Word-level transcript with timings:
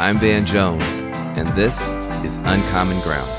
I'm 0.00 0.16
Van 0.16 0.46
Jones, 0.46 0.82
and 1.36 1.46
this 1.48 1.78
is 2.24 2.38
Uncommon 2.38 2.98
Ground. 3.00 3.30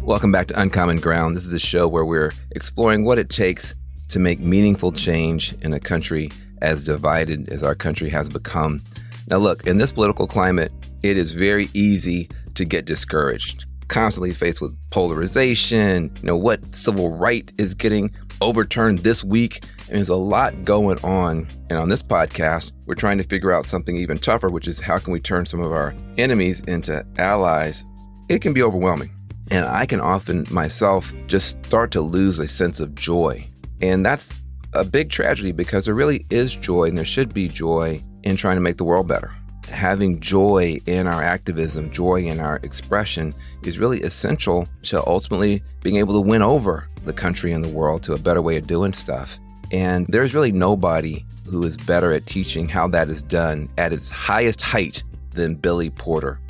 Welcome 0.00 0.30
back 0.30 0.46
to 0.46 0.60
Uncommon 0.60 1.00
Ground. 1.00 1.34
This 1.34 1.44
is 1.44 1.52
a 1.52 1.58
show 1.58 1.88
where 1.88 2.04
we're 2.04 2.32
exploring 2.52 3.04
what 3.04 3.18
it 3.18 3.28
takes 3.28 3.74
to 4.10 4.20
make 4.20 4.38
meaningful 4.38 4.92
change 4.92 5.54
in 5.54 5.72
a 5.72 5.80
country 5.80 6.30
as 6.62 6.84
divided 6.84 7.48
as 7.48 7.64
our 7.64 7.74
country 7.74 8.10
has 8.10 8.28
become. 8.28 8.80
Now, 9.26 9.38
look, 9.38 9.66
in 9.66 9.78
this 9.78 9.90
political 9.90 10.28
climate, 10.28 10.70
it 11.02 11.16
is 11.16 11.32
very 11.32 11.68
easy 11.74 12.28
to 12.54 12.64
get 12.64 12.84
discouraged, 12.84 13.64
constantly 13.88 14.32
faced 14.32 14.60
with 14.60 14.78
polarization, 14.90 16.12
you 16.14 16.26
know, 16.26 16.36
what 16.36 16.64
civil 16.76 17.10
right 17.16 17.50
is 17.58 17.74
getting 17.74 18.12
overturned 18.40 19.00
this 19.00 19.24
week. 19.24 19.64
And 19.90 19.98
there's 19.98 20.08
a 20.08 20.14
lot 20.14 20.64
going 20.64 20.98
on. 21.02 21.48
And 21.68 21.76
on 21.76 21.88
this 21.88 22.02
podcast, 22.02 22.70
we're 22.86 22.94
trying 22.94 23.18
to 23.18 23.24
figure 23.24 23.52
out 23.52 23.64
something 23.64 23.96
even 23.96 24.18
tougher, 24.18 24.48
which 24.48 24.68
is 24.68 24.80
how 24.80 24.98
can 24.98 25.12
we 25.12 25.18
turn 25.18 25.46
some 25.46 25.60
of 25.60 25.72
our 25.72 25.92
enemies 26.16 26.60
into 26.60 27.04
allies? 27.18 27.84
It 28.28 28.40
can 28.40 28.52
be 28.52 28.62
overwhelming. 28.62 29.10
And 29.50 29.64
I 29.64 29.86
can 29.86 29.98
often 29.98 30.46
myself 30.48 31.12
just 31.26 31.64
start 31.66 31.90
to 31.90 32.00
lose 32.00 32.38
a 32.38 32.46
sense 32.46 32.78
of 32.78 32.94
joy. 32.94 33.48
And 33.80 34.06
that's 34.06 34.32
a 34.74 34.84
big 34.84 35.10
tragedy 35.10 35.50
because 35.50 35.86
there 35.86 35.94
really 35.94 36.24
is 36.30 36.54
joy 36.54 36.84
and 36.84 36.96
there 36.96 37.04
should 37.04 37.34
be 37.34 37.48
joy 37.48 38.00
in 38.22 38.36
trying 38.36 38.56
to 38.58 38.60
make 38.60 38.76
the 38.76 38.84
world 38.84 39.08
better. 39.08 39.34
Having 39.68 40.20
joy 40.20 40.78
in 40.86 41.08
our 41.08 41.20
activism, 41.20 41.90
joy 41.90 42.22
in 42.22 42.38
our 42.38 42.60
expression 42.62 43.34
is 43.64 43.80
really 43.80 44.02
essential 44.02 44.68
to 44.84 45.04
ultimately 45.04 45.64
being 45.82 45.96
able 45.96 46.14
to 46.14 46.28
win 46.28 46.42
over 46.42 46.88
the 47.04 47.12
country 47.12 47.52
and 47.52 47.64
the 47.64 47.68
world 47.68 48.04
to 48.04 48.12
a 48.12 48.18
better 48.18 48.40
way 48.40 48.56
of 48.56 48.68
doing 48.68 48.92
stuff. 48.92 49.40
And 49.70 50.06
there's 50.08 50.34
really 50.34 50.52
nobody 50.52 51.24
who 51.46 51.62
is 51.64 51.76
better 51.76 52.12
at 52.12 52.26
teaching 52.26 52.68
how 52.68 52.88
that 52.88 53.08
is 53.08 53.22
done 53.22 53.68
at 53.78 53.92
its 53.92 54.10
highest 54.10 54.62
height 54.62 55.02
than 55.32 55.54
Billy 55.54 55.90
Porter. 55.90 56.40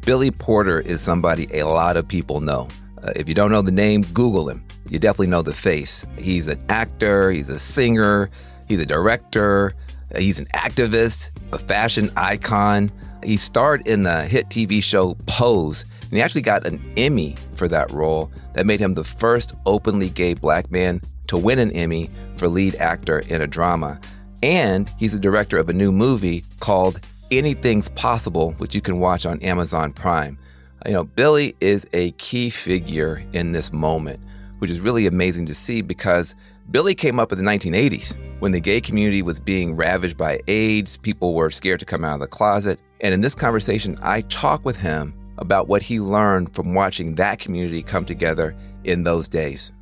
Billy 0.00 0.30
Porter 0.30 0.80
is 0.80 1.00
somebody 1.00 1.48
a 1.58 1.66
lot 1.66 1.96
of 1.96 2.06
people 2.06 2.40
know. 2.40 2.68
Uh, 3.02 3.12
if 3.16 3.28
you 3.28 3.34
don't 3.34 3.50
know 3.50 3.62
the 3.62 3.72
name, 3.72 4.02
Google 4.12 4.48
him. 4.48 4.64
You 4.88 4.98
definitely 4.98 5.26
know 5.28 5.42
the 5.42 5.52
face. 5.52 6.06
He's 6.18 6.46
an 6.46 6.64
actor, 6.68 7.30
he's 7.30 7.48
a 7.48 7.58
singer, 7.58 8.30
he's 8.68 8.78
a 8.78 8.86
director, 8.86 9.74
uh, 10.14 10.20
he's 10.20 10.38
an 10.38 10.46
activist, 10.54 11.30
a 11.52 11.58
fashion 11.58 12.10
icon. 12.16 12.92
He 13.24 13.36
starred 13.36 13.86
in 13.86 14.04
the 14.04 14.24
hit 14.24 14.48
TV 14.48 14.82
show 14.82 15.16
Pose, 15.26 15.84
and 16.02 16.12
he 16.12 16.22
actually 16.22 16.42
got 16.42 16.64
an 16.64 16.80
Emmy 16.96 17.36
for 17.52 17.66
that 17.68 17.90
role 17.90 18.30
that 18.54 18.66
made 18.66 18.78
him 18.78 18.94
the 18.94 19.04
first 19.04 19.54
openly 19.66 20.08
gay 20.08 20.34
black 20.34 20.70
man 20.70 21.00
to 21.28 21.36
win 21.36 21.58
an 21.58 21.70
Emmy 21.72 22.10
for 22.36 22.48
lead 22.48 22.74
actor 22.76 23.20
in 23.20 23.42
a 23.42 23.46
drama. 23.46 24.00
And 24.42 24.88
he's 24.98 25.12
the 25.12 25.18
director 25.18 25.58
of 25.58 25.68
a 25.68 25.72
new 25.72 25.90
movie 25.90 26.44
called 26.60 27.00
Anything's 27.30 27.88
Possible, 27.90 28.52
which 28.58 28.74
you 28.74 28.80
can 28.80 29.00
watch 29.00 29.26
on 29.26 29.40
Amazon 29.42 29.92
Prime. 29.92 30.38
You 30.84 30.92
know, 30.92 31.04
Billy 31.04 31.56
is 31.60 31.86
a 31.92 32.12
key 32.12 32.50
figure 32.50 33.24
in 33.32 33.52
this 33.52 33.72
moment, 33.72 34.20
which 34.58 34.70
is 34.70 34.78
really 34.78 35.06
amazing 35.06 35.46
to 35.46 35.54
see 35.54 35.80
because 35.82 36.34
Billy 36.70 36.94
came 36.94 37.18
up 37.18 37.32
in 37.32 37.38
the 37.38 37.44
1980s 37.44 38.14
when 38.40 38.52
the 38.52 38.60
gay 38.60 38.80
community 38.80 39.22
was 39.22 39.40
being 39.40 39.74
ravaged 39.74 40.16
by 40.16 40.40
AIDS. 40.46 40.96
People 40.96 41.34
were 41.34 41.50
scared 41.50 41.80
to 41.80 41.86
come 41.86 42.04
out 42.04 42.14
of 42.14 42.20
the 42.20 42.26
closet. 42.26 42.78
And 43.00 43.14
in 43.14 43.20
this 43.20 43.34
conversation, 43.34 43.98
I 44.02 44.20
talk 44.22 44.64
with 44.64 44.76
him 44.76 45.14
about 45.38 45.68
what 45.68 45.82
he 45.82 46.00
learned 46.00 46.54
from 46.54 46.74
watching 46.74 47.14
that 47.16 47.38
community 47.38 47.82
come 47.82 48.04
together 48.04 48.56
in 48.84 49.02
those 49.02 49.28
days. 49.28 49.72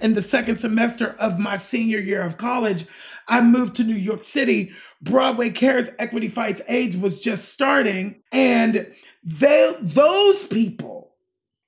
In 0.00 0.14
the 0.14 0.22
second 0.22 0.58
semester 0.58 1.14
of 1.18 1.38
my 1.38 1.58
senior 1.58 1.98
year 1.98 2.22
of 2.22 2.38
college, 2.38 2.86
I 3.28 3.42
moved 3.42 3.76
to 3.76 3.84
New 3.84 3.94
York 3.94 4.24
City. 4.24 4.72
Broadway 5.02 5.50
Cares 5.50 5.90
Equity 5.98 6.28
Fights 6.28 6.62
AIDS 6.68 6.96
was 6.96 7.20
just 7.20 7.52
starting, 7.52 8.22
and 8.32 8.92
they, 9.22 9.72
those 9.82 10.46
people 10.46 11.14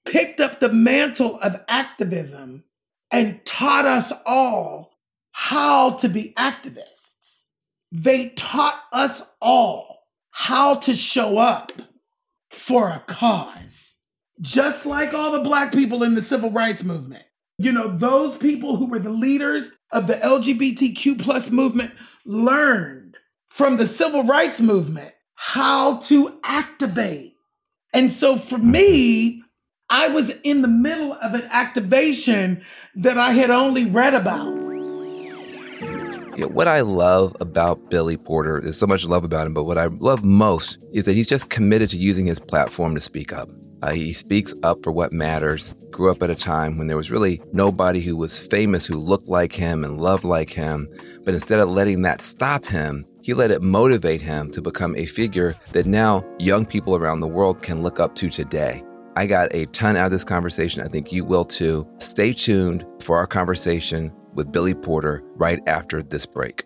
picked 0.06 0.40
up 0.40 0.60
the 0.60 0.72
mantle 0.72 1.38
of 1.40 1.62
activism 1.68 2.64
and 3.10 3.44
taught 3.44 3.84
us 3.84 4.12
all 4.24 4.92
how 5.32 5.90
to 5.90 6.08
be 6.08 6.32
activists. 6.38 7.44
They 7.90 8.30
taught 8.30 8.82
us 8.92 9.22
all 9.42 10.06
how 10.30 10.76
to 10.76 10.94
show 10.94 11.36
up 11.36 11.72
for 12.50 12.88
a 12.88 13.04
cause, 13.06 13.96
just 14.40 14.86
like 14.86 15.12
all 15.12 15.32
the 15.32 15.40
black 15.40 15.72
people 15.72 16.02
in 16.02 16.14
the 16.14 16.22
civil 16.22 16.50
rights 16.50 16.82
movement. 16.82 17.24
You 17.62 17.70
know, 17.70 17.86
those 17.86 18.36
people 18.38 18.74
who 18.74 18.86
were 18.86 18.98
the 18.98 19.10
leaders 19.10 19.70
of 19.92 20.08
the 20.08 20.14
LGBTQ 20.14 21.22
plus 21.22 21.52
movement 21.52 21.92
learned 22.24 23.16
from 23.46 23.76
the 23.76 23.86
civil 23.86 24.24
rights 24.24 24.60
movement 24.60 25.12
how 25.36 25.98
to 25.98 26.40
activate. 26.42 27.34
And 27.94 28.10
so 28.10 28.36
for 28.36 28.58
me, 28.58 29.44
I 29.88 30.08
was 30.08 30.30
in 30.42 30.62
the 30.62 30.68
middle 30.68 31.12
of 31.12 31.34
an 31.34 31.44
activation 31.52 32.64
that 32.96 33.16
I 33.16 33.30
had 33.30 33.50
only 33.50 33.84
read 33.84 34.14
about. 34.14 34.52
Yeah, 36.36 36.46
what 36.46 36.66
I 36.66 36.80
love 36.80 37.36
about 37.38 37.90
Billy 37.90 38.16
Porter, 38.16 38.60
there's 38.60 38.76
so 38.76 38.88
much 38.88 39.04
love 39.04 39.22
about 39.22 39.46
him, 39.46 39.54
but 39.54 39.64
what 39.64 39.78
I 39.78 39.86
love 39.86 40.24
most 40.24 40.78
is 40.92 41.04
that 41.04 41.12
he's 41.12 41.28
just 41.28 41.48
committed 41.48 41.90
to 41.90 41.96
using 41.96 42.26
his 42.26 42.40
platform 42.40 42.96
to 42.96 43.00
speak 43.00 43.32
up. 43.32 43.48
Uh, 43.82 43.92
he 43.92 44.12
speaks 44.12 44.54
up 44.62 44.78
for 44.82 44.92
what 44.92 45.12
matters. 45.12 45.74
Grew 45.90 46.10
up 46.10 46.22
at 46.22 46.30
a 46.30 46.34
time 46.34 46.78
when 46.78 46.86
there 46.86 46.96
was 46.96 47.10
really 47.10 47.40
nobody 47.52 48.00
who 48.00 48.16
was 48.16 48.38
famous 48.38 48.86
who 48.86 48.96
looked 48.96 49.28
like 49.28 49.52
him 49.52 49.84
and 49.84 50.00
loved 50.00 50.24
like 50.24 50.50
him. 50.50 50.88
But 51.24 51.34
instead 51.34 51.58
of 51.60 51.68
letting 51.68 52.02
that 52.02 52.20
stop 52.20 52.64
him, 52.64 53.04
he 53.22 53.34
let 53.34 53.50
it 53.50 53.62
motivate 53.62 54.20
him 54.20 54.50
to 54.52 54.62
become 54.62 54.96
a 54.96 55.06
figure 55.06 55.54
that 55.72 55.86
now 55.86 56.24
young 56.38 56.66
people 56.66 56.96
around 56.96 57.20
the 57.20 57.28
world 57.28 57.62
can 57.62 57.82
look 57.82 58.00
up 58.00 58.14
to 58.16 58.28
today. 58.28 58.82
I 59.14 59.26
got 59.26 59.54
a 59.54 59.66
ton 59.66 59.96
out 59.96 60.06
of 60.06 60.12
this 60.12 60.24
conversation. 60.24 60.82
I 60.82 60.88
think 60.88 61.12
you 61.12 61.24
will 61.24 61.44
too. 61.44 61.86
Stay 61.98 62.32
tuned 62.32 62.86
for 63.00 63.16
our 63.16 63.26
conversation 63.26 64.12
with 64.34 64.50
Billy 64.50 64.74
Porter 64.74 65.22
right 65.34 65.60
after 65.66 66.02
this 66.02 66.24
break. 66.24 66.64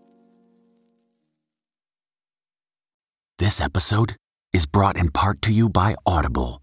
This 3.38 3.60
episode 3.60 4.16
is 4.52 4.64
brought 4.64 4.96
in 4.96 5.10
part 5.10 5.42
to 5.42 5.52
you 5.52 5.68
by 5.68 5.94
Audible, 6.06 6.62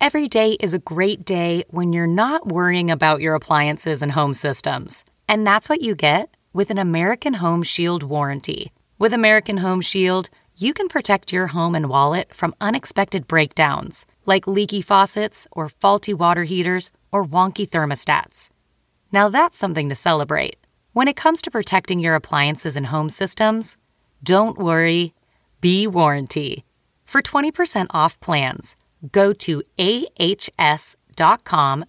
Every 0.00 0.28
day 0.28 0.52
is 0.52 0.72
a 0.72 0.78
great 0.78 1.26
day 1.26 1.62
when 1.68 1.92
you're 1.92 2.06
not 2.06 2.46
worrying 2.46 2.90
about 2.90 3.20
your 3.20 3.34
appliances 3.34 4.00
and 4.00 4.10
home 4.10 4.32
systems. 4.32 5.04
And 5.28 5.46
that's 5.46 5.68
what 5.68 5.82
you 5.82 5.94
get 5.94 6.34
with 6.54 6.70
an 6.70 6.78
American 6.78 7.34
Home 7.34 7.62
Shield 7.62 8.02
warranty. 8.02 8.72
With 8.98 9.12
American 9.12 9.58
Home 9.58 9.82
Shield, 9.82 10.30
you 10.56 10.72
can 10.72 10.88
protect 10.88 11.34
your 11.34 11.48
home 11.48 11.74
and 11.74 11.90
wallet 11.90 12.32
from 12.32 12.54
unexpected 12.62 13.28
breakdowns 13.28 14.06
like 14.24 14.46
leaky 14.46 14.80
faucets 14.80 15.46
or 15.52 15.68
faulty 15.68 16.14
water 16.14 16.44
heaters 16.44 16.90
or 17.12 17.22
wonky 17.22 17.68
thermostats. 17.68 18.48
Now 19.12 19.28
that's 19.28 19.58
something 19.58 19.90
to 19.90 19.94
celebrate. 19.94 20.56
When 20.94 21.08
it 21.08 21.16
comes 21.16 21.42
to 21.42 21.50
protecting 21.50 21.98
your 22.00 22.14
appliances 22.14 22.74
and 22.74 22.86
home 22.86 23.10
systems, 23.10 23.76
don't 24.24 24.56
worry, 24.56 25.12
be 25.60 25.86
warranty. 25.86 26.64
For 27.04 27.20
20% 27.20 27.88
off 27.90 28.18
plans, 28.20 28.76
go 29.12 29.32
to 29.32 29.62
ahs.com 29.78 30.94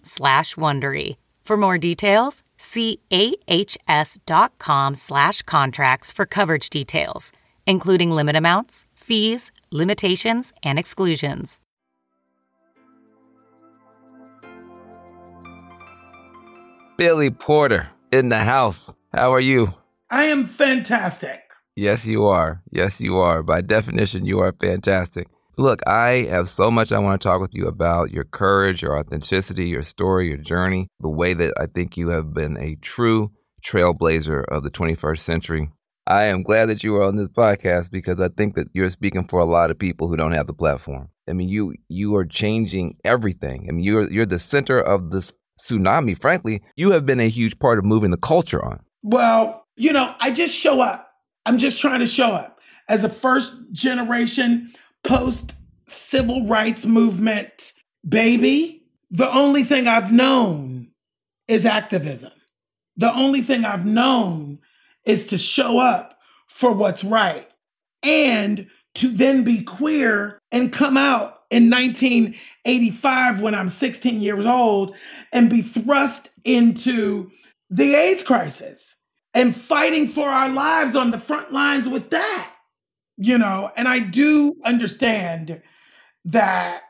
slash 0.02 0.54
Wondery. 0.56 1.16
For 1.44 1.56
more 1.56 1.78
details, 1.78 2.42
see 2.56 3.00
ahs.com 3.10 4.94
slash 4.94 5.42
contracts 5.42 6.12
for 6.12 6.26
coverage 6.26 6.70
details, 6.70 7.32
including 7.66 8.10
limit 8.10 8.36
amounts, 8.36 8.84
fees, 8.94 9.50
limitations, 9.70 10.52
and 10.62 10.78
exclusions. 10.78 11.58
Billy 16.96 17.30
Porter 17.30 17.90
in 18.12 18.28
the 18.28 18.38
house. 18.38 18.94
How 19.12 19.32
are 19.32 19.40
you? 19.40 19.74
I 20.10 20.24
am 20.24 20.44
fantastic. 20.44 21.40
Yes, 21.74 22.06
you 22.06 22.26
are. 22.26 22.62
Yes, 22.70 23.00
you 23.00 23.16
are. 23.16 23.42
By 23.42 23.62
definition, 23.62 24.26
you 24.26 24.38
are 24.40 24.52
fantastic. 24.52 25.26
Look, 25.58 25.86
I 25.86 26.26
have 26.30 26.48
so 26.48 26.70
much 26.70 26.92
I 26.92 26.98
want 26.98 27.20
to 27.20 27.28
talk 27.28 27.40
with 27.40 27.54
you 27.54 27.66
about 27.66 28.10
your 28.10 28.24
courage, 28.24 28.80
your 28.80 28.98
authenticity, 28.98 29.68
your 29.68 29.82
story, 29.82 30.28
your 30.28 30.38
journey, 30.38 30.88
the 31.00 31.10
way 31.10 31.34
that 31.34 31.52
I 31.60 31.66
think 31.66 31.96
you 31.96 32.08
have 32.08 32.32
been 32.32 32.56
a 32.56 32.76
true 32.76 33.32
trailblazer 33.62 34.44
of 34.48 34.62
the 34.62 34.70
21st 34.70 35.18
century. 35.18 35.70
I 36.06 36.24
am 36.24 36.42
glad 36.42 36.66
that 36.66 36.82
you 36.82 36.96
are 36.96 37.04
on 37.04 37.16
this 37.16 37.28
podcast 37.28 37.90
because 37.90 38.20
I 38.20 38.28
think 38.28 38.54
that 38.56 38.68
you're 38.72 38.88
speaking 38.88 39.28
for 39.28 39.40
a 39.40 39.44
lot 39.44 39.70
of 39.70 39.78
people 39.78 40.08
who 40.08 40.16
don't 40.16 40.32
have 40.32 40.46
the 40.46 40.54
platform. 40.54 41.10
I 41.28 41.34
mean, 41.34 41.48
you 41.48 41.74
you 41.88 42.16
are 42.16 42.24
changing 42.24 42.96
everything. 43.04 43.66
I 43.68 43.72
mean, 43.72 43.84
you're 43.84 44.10
you're 44.10 44.26
the 44.26 44.38
center 44.38 44.80
of 44.80 45.10
this 45.10 45.32
tsunami. 45.60 46.20
Frankly, 46.20 46.62
you 46.76 46.90
have 46.90 47.06
been 47.06 47.20
a 47.20 47.28
huge 47.28 47.58
part 47.58 47.78
of 47.78 47.84
moving 47.84 48.10
the 48.10 48.16
culture 48.16 48.64
on. 48.64 48.80
Well, 49.02 49.66
you 49.76 49.92
know, 49.92 50.14
I 50.18 50.32
just 50.32 50.56
show 50.56 50.80
up. 50.80 51.08
I'm 51.46 51.58
just 51.58 51.80
trying 51.80 52.00
to 52.00 52.06
show 52.06 52.30
up 52.30 52.58
as 52.88 53.04
a 53.04 53.08
first 53.08 53.54
generation 53.72 54.70
post 55.04 55.54
civil 55.86 56.46
rights 56.46 56.86
movement 56.86 57.72
baby. 58.06 58.82
The 59.10 59.32
only 59.32 59.64
thing 59.64 59.86
I've 59.86 60.12
known 60.12 60.92
is 61.48 61.66
activism. 61.66 62.32
The 62.96 63.14
only 63.14 63.42
thing 63.42 63.64
I've 63.64 63.86
known 63.86 64.58
is 65.04 65.26
to 65.28 65.38
show 65.38 65.78
up 65.78 66.18
for 66.46 66.72
what's 66.72 67.04
right 67.04 67.48
and 68.02 68.68
to 68.94 69.08
then 69.08 69.44
be 69.44 69.62
queer 69.62 70.38
and 70.50 70.72
come 70.72 70.96
out 70.96 71.42
in 71.50 71.70
1985 71.70 73.42
when 73.42 73.54
I'm 73.54 73.68
16 73.68 74.20
years 74.20 74.46
old 74.46 74.94
and 75.32 75.50
be 75.50 75.62
thrust 75.62 76.30
into 76.44 77.30
the 77.70 77.94
AIDS 77.94 78.22
crisis 78.22 78.96
and 79.34 79.56
fighting 79.56 80.08
for 80.08 80.28
our 80.28 80.48
lives 80.48 80.94
on 80.94 81.10
the 81.10 81.18
front 81.18 81.52
lines 81.52 81.88
with 81.88 82.10
that. 82.10 82.51
You 83.24 83.38
know, 83.38 83.70
and 83.76 83.86
I 83.86 84.00
do 84.00 84.54
understand 84.64 85.62
that 86.24 86.82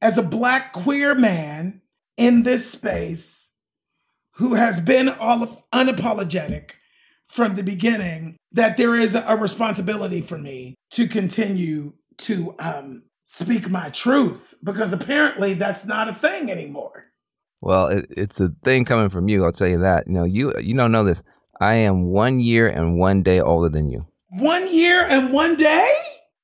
as 0.00 0.16
a 0.16 0.22
black 0.22 0.72
queer 0.72 1.14
man 1.14 1.80
in 2.16 2.42
this 2.42 2.70
space 2.70 3.50
who 4.36 4.54
has 4.54 4.80
been 4.80 5.08
all 5.08 5.66
unapologetic 5.72 6.72
from 7.24 7.54
the 7.54 7.62
beginning, 7.62 8.36
that 8.52 8.76
there 8.76 8.94
is 8.94 9.14
a 9.14 9.36
responsibility 9.36 10.20
for 10.20 10.38
me 10.38 10.74
to 10.90 11.08
continue 11.08 11.92
to 12.18 12.54
um, 12.58 13.02
speak 13.24 13.68
my 13.68 13.90
truth 13.90 14.54
because 14.62 14.92
apparently 14.92 15.54
that's 15.54 15.84
not 15.84 16.08
a 16.08 16.14
thing 16.14 16.50
anymore. 16.50 17.06
Well, 17.60 17.88
it, 17.88 18.06
it's 18.10 18.40
a 18.40 18.50
thing 18.62 18.84
coming 18.84 19.08
from 19.08 19.28
you. 19.28 19.44
I'll 19.44 19.52
tell 19.52 19.68
you 19.68 19.78
that. 19.80 20.06
You 20.06 20.12
know, 20.12 20.24
you 20.24 20.52
you 20.60 20.76
don't 20.76 20.92
know 20.92 21.02
this. 21.02 21.22
I 21.60 21.74
am 21.74 22.06
one 22.06 22.38
year 22.40 22.68
and 22.68 22.98
one 22.98 23.22
day 23.22 23.40
older 23.40 23.68
than 23.68 23.88
you. 23.88 24.06
One 24.38 24.74
year 24.74 25.00
and 25.00 25.32
one 25.32 25.54
day? 25.54 25.88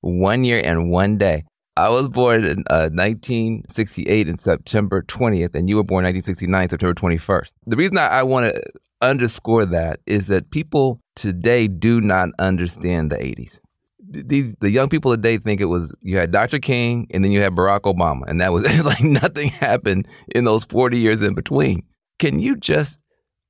One 0.01 0.45
year 0.45 0.63
and 0.65 0.91
one 0.91 1.19
day. 1.19 1.43
I 1.77 1.89
was 1.89 2.09
born 2.09 2.45
in 2.45 2.63
uh, 2.71 2.89
1968 2.93 4.29
in 4.29 4.37
September 4.37 5.03
20th, 5.03 5.57
and 5.57 5.69
you 5.69 5.75
were 5.75 5.83
born 5.83 6.05
1969 6.05 6.69
September 6.69 6.95
21st. 6.95 7.53
The 7.67 7.77
reason 7.77 7.99
I, 7.99 8.07
I 8.07 8.23
want 8.23 8.55
to 8.55 8.63
underscore 9.01 9.67
that 9.67 9.99
is 10.07 10.29
that 10.29 10.53
people 10.53 11.01
today 11.17 11.67
do 11.67 12.01
not 12.01 12.29
understand 12.39 13.11
the 13.11 13.17
80s. 13.17 13.59
These 13.99 14.55
the 14.57 14.71
young 14.71 14.89
people 14.89 15.11
today 15.11 15.39
think 15.39 15.61
it 15.61 15.65
was 15.65 15.93
you 16.01 16.17
had 16.17 16.31
Dr. 16.31 16.61
King 16.61 17.09
and 17.11 17.25
then 17.25 17.33
you 17.33 17.41
had 17.41 17.57
Barack 17.57 17.81
Obama, 17.93 18.23
and 18.29 18.41
that 18.41 18.53
was 18.53 18.65
like 18.85 19.03
nothing 19.03 19.49
happened 19.49 20.07
in 20.29 20.45
those 20.45 20.65
40 20.65 20.97
years 20.97 21.25
in 21.25 21.35
between. 21.35 21.83
Can 22.21 22.39
you 22.39 22.57
just 22.57 23.01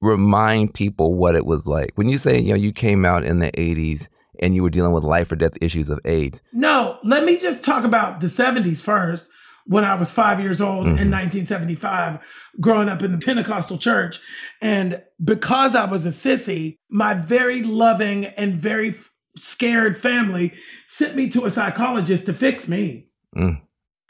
remind 0.00 0.72
people 0.72 1.14
what 1.14 1.34
it 1.34 1.44
was 1.44 1.66
like 1.66 1.90
when 1.96 2.08
you 2.08 2.16
say 2.16 2.38
you 2.38 2.48
know 2.48 2.54
you 2.54 2.72
came 2.72 3.04
out 3.04 3.22
in 3.22 3.38
the 3.38 3.52
80s 3.52 4.08
and 4.40 4.54
you 4.54 4.62
were 4.62 4.70
dealing 4.70 4.92
with 4.92 5.04
life 5.04 5.30
or 5.30 5.36
death 5.36 5.56
issues 5.60 5.88
of 5.88 6.00
AIDS? 6.04 6.42
No, 6.52 6.98
let 7.02 7.24
me 7.24 7.38
just 7.38 7.62
talk 7.62 7.84
about 7.84 8.20
the 8.20 8.26
70s 8.26 8.82
first. 8.82 9.26
When 9.66 9.84
I 9.84 9.94
was 9.94 10.10
five 10.10 10.40
years 10.40 10.60
old 10.60 10.86
mm-hmm. 10.86 10.98
in 10.98 11.10
1975, 11.10 12.18
growing 12.60 12.88
up 12.88 13.02
in 13.02 13.12
the 13.12 13.24
Pentecostal 13.24 13.78
church. 13.78 14.18
And 14.60 15.04
because 15.22 15.76
I 15.76 15.84
was 15.84 16.04
a 16.04 16.08
sissy, 16.08 16.78
my 16.88 17.14
very 17.14 17.62
loving 17.62 18.24
and 18.24 18.54
very 18.54 18.96
scared 19.36 19.96
family 19.96 20.54
sent 20.86 21.14
me 21.14 21.28
to 21.30 21.44
a 21.44 21.50
psychologist 21.50 22.26
to 22.26 22.32
fix 22.32 22.66
me. 22.66 23.10
Mm. 23.36 23.60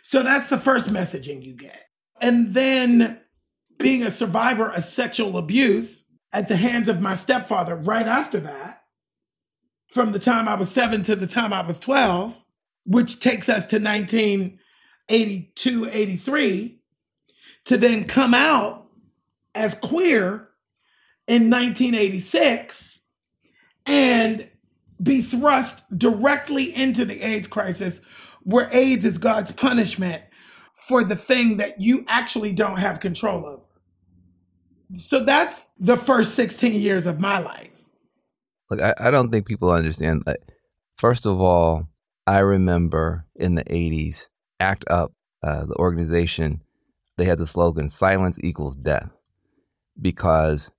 So 0.03 0.23
that's 0.23 0.49
the 0.49 0.57
first 0.57 0.89
messaging 0.91 1.45
you 1.45 1.57
get. 1.57 1.83
And 2.21 2.55
then 2.55 3.21
being 3.79 4.03
a 4.03 4.11
survivor 4.11 4.71
of 4.71 4.85
sexual 4.85 5.37
abuse 5.37 6.05
at 6.33 6.49
the 6.49 6.57
hands 6.57 6.89
of 6.89 7.01
my 7.01 7.17
stepfather 7.17 7.75
right 7.75 8.07
after 8.07 8.41
that, 8.41 8.80
from 9.91 10.13
the 10.13 10.19
time 10.19 10.49
I 10.49 10.55
was 10.55 10.71
seven 10.71 11.03
to 11.05 11.17
the 11.17 11.27
time 11.27 11.53
I 11.53 11.63
was 11.63 11.79
12, 11.79 12.45
which 12.85 13.21
takes 13.21 13.49
us 13.49 13.65
to 13.67 13.79
1982, 13.79 15.89
83, 15.91 16.81
to 17.65 17.77
then 17.77 18.05
come 18.05 18.35
out 18.35 18.87
as 19.55 19.75
queer 19.75 20.49
in 21.27 21.51
1986 21.51 23.01
and 23.87 24.49
be 25.03 25.23
thrust 25.23 25.83
directly 25.97 26.75
into 26.75 27.05
the 27.05 27.23
AIDS 27.23 27.49
crisis, 27.49 28.01
where 28.43 28.69
AIDS 28.73 29.05
is 29.05 29.19
God's 29.19 29.53
punishment 29.53 30.23
for 30.73 31.05
the 31.05 31.17
thing 31.17 31.57
that 31.57 31.81
you 31.81 32.05
actually 32.09 32.53
don't 32.53 32.79
have 32.79 33.01
control 33.01 33.47
over. 33.47 33.63
So 34.95 35.25
that's 35.25 35.69
the 35.79 35.97
first 35.97 36.35
16 36.35 36.81
years 36.81 37.07
of 37.07 37.21
my 37.21 37.39
life. 37.39 37.85
Look, 38.71 38.81
I, 38.81 38.95
I 38.99 39.11
don't 39.11 39.31
think 39.31 39.47
people 39.47 39.71
understand 39.71 40.23
that. 40.27 40.41
First 40.95 41.27
of 41.27 41.41
all, 41.41 41.89
I 42.27 42.39
remember 42.39 43.27
in 43.35 43.55
the 43.55 43.65
80s, 43.65 44.29
ACT 44.61 44.85
UP, 44.89 45.13
uh, 45.43 45.67
the 45.67 45.75
organization, 45.77 46.63
they 47.17 47.25
had 47.25 47.39
the 47.39 47.47
slogan 47.47 47.89
silence 47.89 48.39
equals 48.43 48.77
death. 48.77 49.11
Because 50.01 50.71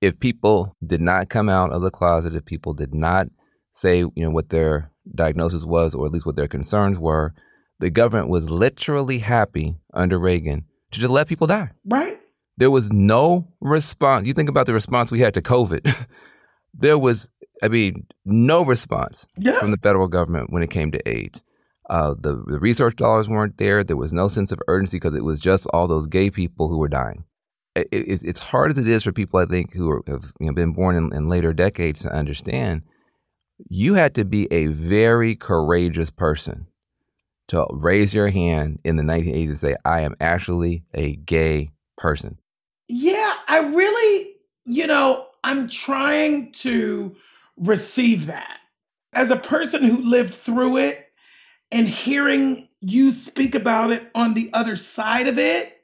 if 0.00 0.18
people 0.18 0.76
did 0.84 1.00
not 1.00 1.28
come 1.28 1.48
out 1.48 1.70
of 1.72 1.82
the 1.82 1.90
closet, 1.90 2.34
if 2.34 2.44
people 2.44 2.74
did 2.74 2.94
not 2.94 3.28
say, 3.74 3.98
you 3.98 4.12
know, 4.16 4.30
what 4.30 4.48
their 4.48 4.90
diagnosis 5.14 5.64
was, 5.64 5.94
or 5.94 6.06
at 6.06 6.12
least 6.12 6.26
what 6.26 6.36
their 6.36 6.48
concerns 6.48 6.98
were, 6.98 7.34
the 7.78 7.90
government 7.90 8.28
was 8.28 8.50
literally 8.50 9.18
happy 9.18 9.76
under 9.94 10.18
Reagan 10.18 10.64
to 10.90 11.00
just 11.00 11.12
let 11.12 11.28
people 11.28 11.46
die. 11.46 11.70
Right. 11.84 12.18
There 12.56 12.70
was 12.70 12.92
no 12.92 13.48
response. 13.60 14.26
You 14.26 14.32
think 14.32 14.48
about 14.48 14.66
the 14.66 14.72
response 14.72 15.10
we 15.10 15.20
had 15.20 15.34
to 15.34 15.42
COVID. 15.42 16.06
there 16.74 16.98
was, 16.98 17.28
I 17.62 17.68
mean, 17.68 18.06
no 18.24 18.64
response 18.64 19.26
yeah. 19.36 19.58
from 19.58 19.70
the 19.70 19.78
federal 19.78 20.08
government 20.08 20.52
when 20.52 20.62
it 20.62 20.70
came 20.70 20.90
to 20.92 21.08
AIDS. 21.08 21.44
Uh, 21.90 22.14
the, 22.18 22.42
the 22.46 22.58
research 22.58 22.96
dollars 22.96 23.28
weren't 23.28 23.58
there. 23.58 23.84
There 23.84 23.96
was 23.96 24.12
no 24.12 24.28
sense 24.28 24.52
of 24.52 24.60
urgency 24.68 24.96
because 24.96 25.14
it 25.14 25.24
was 25.24 25.40
just 25.40 25.66
all 25.72 25.86
those 25.86 26.06
gay 26.06 26.30
people 26.30 26.68
who 26.68 26.78
were 26.78 26.88
dying. 26.88 27.24
It, 27.74 27.88
it's, 27.90 28.22
it's 28.22 28.40
hard 28.40 28.70
as 28.70 28.78
it 28.78 28.88
is 28.88 29.02
for 29.02 29.12
people, 29.12 29.40
I 29.40 29.46
think, 29.46 29.74
who 29.74 29.90
are, 29.90 30.02
have 30.06 30.32
you 30.40 30.46
know, 30.46 30.54
been 30.54 30.72
born 30.72 30.96
in, 30.96 31.14
in 31.14 31.28
later 31.28 31.52
decades 31.52 32.02
to 32.02 32.12
understand. 32.12 32.82
You 33.68 33.94
had 33.94 34.14
to 34.14 34.24
be 34.24 34.50
a 34.52 34.66
very 34.66 35.36
courageous 35.36 36.10
person 36.10 36.66
to 37.48 37.66
raise 37.70 38.14
your 38.14 38.30
hand 38.30 38.78
in 38.84 38.96
the 38.96 39.02
1980s 39.02 39.48
and 39.48 39.58
say, 39.58 39.76
I 39.84 40.00
am 40.00 40.14
actually 40.20 40.84
a 40.94 41.16
gay 41.16 41.70
person. 41.96 42.38
Yeah, 42.88 43.34
I 43.48 43.60
really, 43.60 44.36
you 44.64 44.86
know, 44.86 45.26
I'm 45.44 45.68
trying 45.68 46.52
to 46.52 47.16
receive 47.56 48.26
that. 48.26 48.58
As 49.12 49.30
a 49.30 49.36
person 49.36 49.82
who 49.84 49.98
lived 49.98 50.34
through 50.34 50.78
it 50.78 51.06
and 51.70 51.86
hearing 51.86 52.68
you 52.80 53.10
speak 53.12 53.54
about 53.54 53.90
it 53.90 54.10
on 54.14 54.34
the 54.34 54.50
other 54.52 54.76
side 54.76 55.28
of 55.28 55.38
it, 55.38 55.76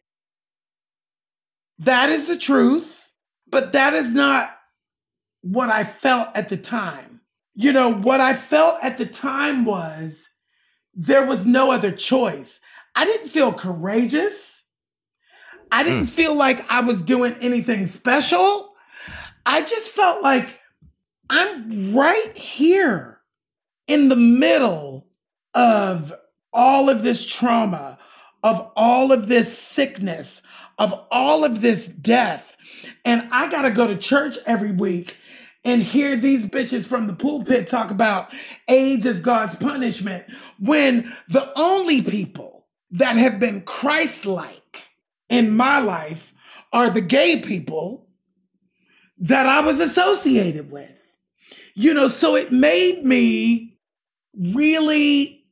that 1.79 2.11
is 2.11 2.27
the 2.27 2.37
truth, 2.37 3.12
but 3.47 3.73
that 3.73 3.95
is 3.95 4.11
not 4.11 4.57
what 5.43 5.71
I 5.71 5.85
felt 5.85 6.31
at 6.35 6.49
the 6.49 6.57
time. 6.57 7.21
You 7.55 7.73
know, 7.73 7.93
what 7.93 8.21
I 8.21 8.35
felt 8.35 8.79
at 8.83 8.99
the 8.99 9.07
time 9.07 9.65
was 9.65 10.29
there 10.95 11.27
was 11.27 11.47
no 11.47 11.71
other 11.71 11.93
choice. 11.93 12.61
I 12.95 13.05
didn't 13.05 13.29
feel 13.29 13.53
courageous. 13.53 14.65
I 15.71 15.85
didn't 15.85 16.05
mm. 16.05 16.09
feel 16.09 16.35
like 16.35 16.69
I 16.71 16.81
was 16.81 17.03
doing 17.03 17.37
anything 17.41 17.87
special. 17.87 18.67
I 19.49 19.62
just 19.62 19.93
felt 19.93 20.23
like 20.23 20.61
I'm 21.31 21.95
right 21.95 22.37
here 22.37 23.21
in 23.87 24.11
the 24.11 24.14
middle 24.17 25.07
of 25.55 26.12
all 26.52 26.90
of 26.90 27.02
this 27.02 27.25
trauma, 27.25 27.99
of 28.43 28.71
all 28.76 29.11
of 29.11 29.26
this 29.28 29.57
sickness, 29.59 30.43
of 30.78 30.93
all 31.11 31.47
of 31.47 31.62
this 31.62 31.88
death. 31.88 32.57
And 33.07 33.26
I 33.33 33.49
got 33.49 33.62
to 33.62 33.71
go 33.71 33.87
to 33.87 33.97
church 33.97 34.37
every 34.45 34.71
week 34.71 35.17
and 35.64 35.83
hear 35.83 36.14
these 36.14 36.45
bitches 36.45 36.87
from 36.87 37.07
the 37.07 37.14
pulpit 37.14 37.69
talk 37.69 37.90
about 37.90 38.31
AIDS 38.69 39.07
as 39.07 39.23
God's 39.23 39.55
punishment 39.55 40.26
when 40.61 41.11
the 41.26 41.50
only 41.59 42.02
people 42.02 42.67
that 42.90 43.17
have 43.17 43.40
been 43.40 43.62
Christ 43.62 44.26
like 44.26 44.90
in 45.31 45.57
my 45.57 45.81
life 45.81 46.35
are 46.71 46.90
the 46.90 47.00
gay 47.00 47.40
people 47.40 48.08
that 49.20 49.46
I 49.46 49.60
was 49.60 49.80
associated 49.80 50.70
with. 50.70 51.16
You 51.75 51.94
know, 51.94 52.08
so 52.08 52.34
it 52.34 52.50
made 52.50 53.04
me 53.04 53.78
really 54.34 55.44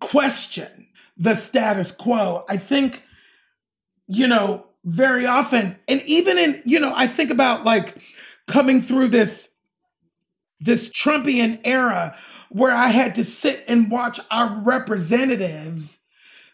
question 0.00 0.88
the 1.16 1.34
status 1.34 1.92
quo. 1.92 2.44
I 2.48 2.56
think, 2.56 3.02
you 4.06 4.26
know, 4.26 4.66
very 4.84 5.26
often, 5.26 5.76
and 5.86 6.02
even 6.02 6.38
in, 6.38 6.62
you 6.64 6.80
know, 6.80 6.92
I 6.94 7.06
think 7.06 7.30
about 7.30 7.64
like 7.64 7.98
coming 8.46 8.80
through 8.80 9.08
this 9.08 9.48
this 10.60 10.88
Trumpian 10.88 11.60
era 11.64 12.16
where 12.50 12.72
I 12.72 12.88
had 12.88 13.14
to 13.16 13.24
sit 13.24 13.64
and 13.68 13.90
watch 13.90 14.18
our 14.30 14.60
representatives 14.62 15.98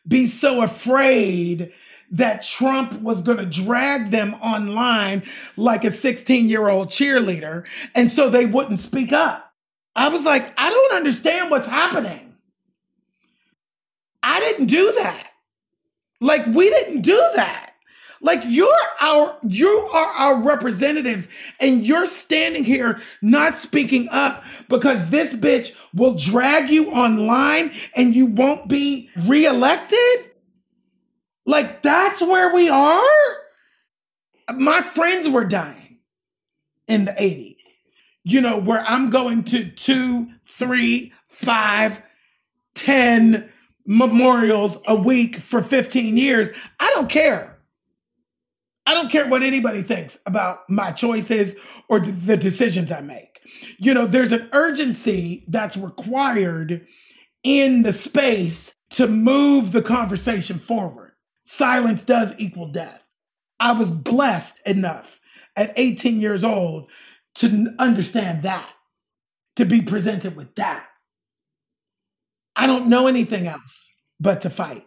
be 0.07 0.27
so 0.27 0.61
afraid 0.63 1.73
that 2.11 2.43
Trump 2.43 3.01
was 3.01 3.23
going 3.23 3.39
to 3.39 3.47
drag 3.47 4.11
them 4.11 4.35
online 4.35 5.23
like 5.57 5.85
a 5.85 5.91
16 5.91 6.49
year 6.49 6.69
old 6.69 6.89
cheerleader. 6.89 7.65
And 7.95 8.11
so 8.11 8.31
they 8.31 8.47
wouldn't 8.47 8.79
speak 8.79 9.13
up. 9.13 9.53
I 9.97 10.09
was 10.09 10.25
like, 10.25 10.53
I 10.59 10.71
don't 10.71 10.95
understand 10.95 11.51
what's 11.51 11.67
happening. 11.67 12.37
I 14.23 14.41
didn't 14.41 14.67
do 14.67 14.93
that. 14.99 15.31
Like, 16.21 16.47
we 16.47 16.71
didn't 16.71 17.03
do 17.03 17.23
that. 17.37 17.75
Like 18.25 18.41
you're 18.47 18.73
our, 19.03 19.37
you 19.47 19.69
are 19.93 20.07
our 20.07 20.41
representatives 20.41 21.29
and 21.61 21.85
you're 21.85 22.07
standing 22.07 22.65
here 22.65 23.03
not 23.21 23.59
speaking 23.59 24.09
up 24.11 24.43
because 24.71 25.11
this 25.11 25.35
bitch 25.35 25.77
will 25.93 26.15
drag 26.15 26.71
you 26.71 26.91
online 26.91 27.71
and 27.95 28.15
you 28.15 28.25
won't 28.25 28.67
be 28.67 29.11
reelected. 29.27 30.31
Like 31.47 31.83
that's 31.83 32.21
where 32.23 32.55
we 32.55 32.69
are. 32.69 33.03
My 34.55 34.81
friends 34.81 35.29
were 35.29 35.45
dying 35.45 35.99
in 36.87 37.05
the 37.05 37.13
80s, 37.13 37.57
you 38.25 38.41
know, 38.41 38.59
where 38.59 38.81
I'm 38.81 39.11
going 39.11 39.45
to 39.45 39.69
two, 39.71 40.29
three, 40.45 41.13
five, 41.27 42.03
ten 42.75 43.51
memorials 43.87 44.79
a 44.87 44.95
week 44.95 45.37
for 45.37 45.63
15 45.63 46.17
years. 46.17 46.51
I 46.81 46.91
don't 46.95 47.11
care. 47.11 47.59
I 48.87 48.95
don't 48.95 49.11
care 49.11 49.27
what 49.29 49.43
anybody 49.43 49.83
thinks 49.83 50.19
about 50.27 50.69
my 50.69 50.93
choices 50.93 51.57
or 51.89 52.01
the 52.01 52.37
decisions 52.37 52.93
I 52.93 53.01
make. 53.01 53.41
You 53.79 53.95
know, 53.95 54.07
there's 54.07 54.33
an 54.33 54.49
urgency 54.53 55.45
that's 55.49 55.77
required 55.77 56.87
in 57.43 57.83
the 57.83 57.93
space 57.93 58.75
to 58.91 59.07
move 59.07 59.73
the 59.73 59.83
conversation 59.83 60.59
forward. 60.59 61.04
Silence 61.45 62.03
does 62.05 62.35
equal 62.39 62.69
death. 62.69 63.07
I 63.61 63.73
was 63.73 63.91
blessed 63.91 64.61
enough 64.67 65.21
at 65.57 65.73
18 65.77 66.21
years 66.21 66.43
old 66.43 66.91
to 67.37 67.75
understand 67.79 68.43
that, 68.43 68.69
to 69.57 69.65
be 69.65 69.83
presented 69.83 70.37
with 70.37 70.55
that. 70.57 70.87
I 72.57 72.67
don't 72.67 72.89
know 72.89 73.07
anything 73.07 73.47
else 73.47 73.93
but 74.21 74.41
to 74.43 74.51
fight. 74.51 74.87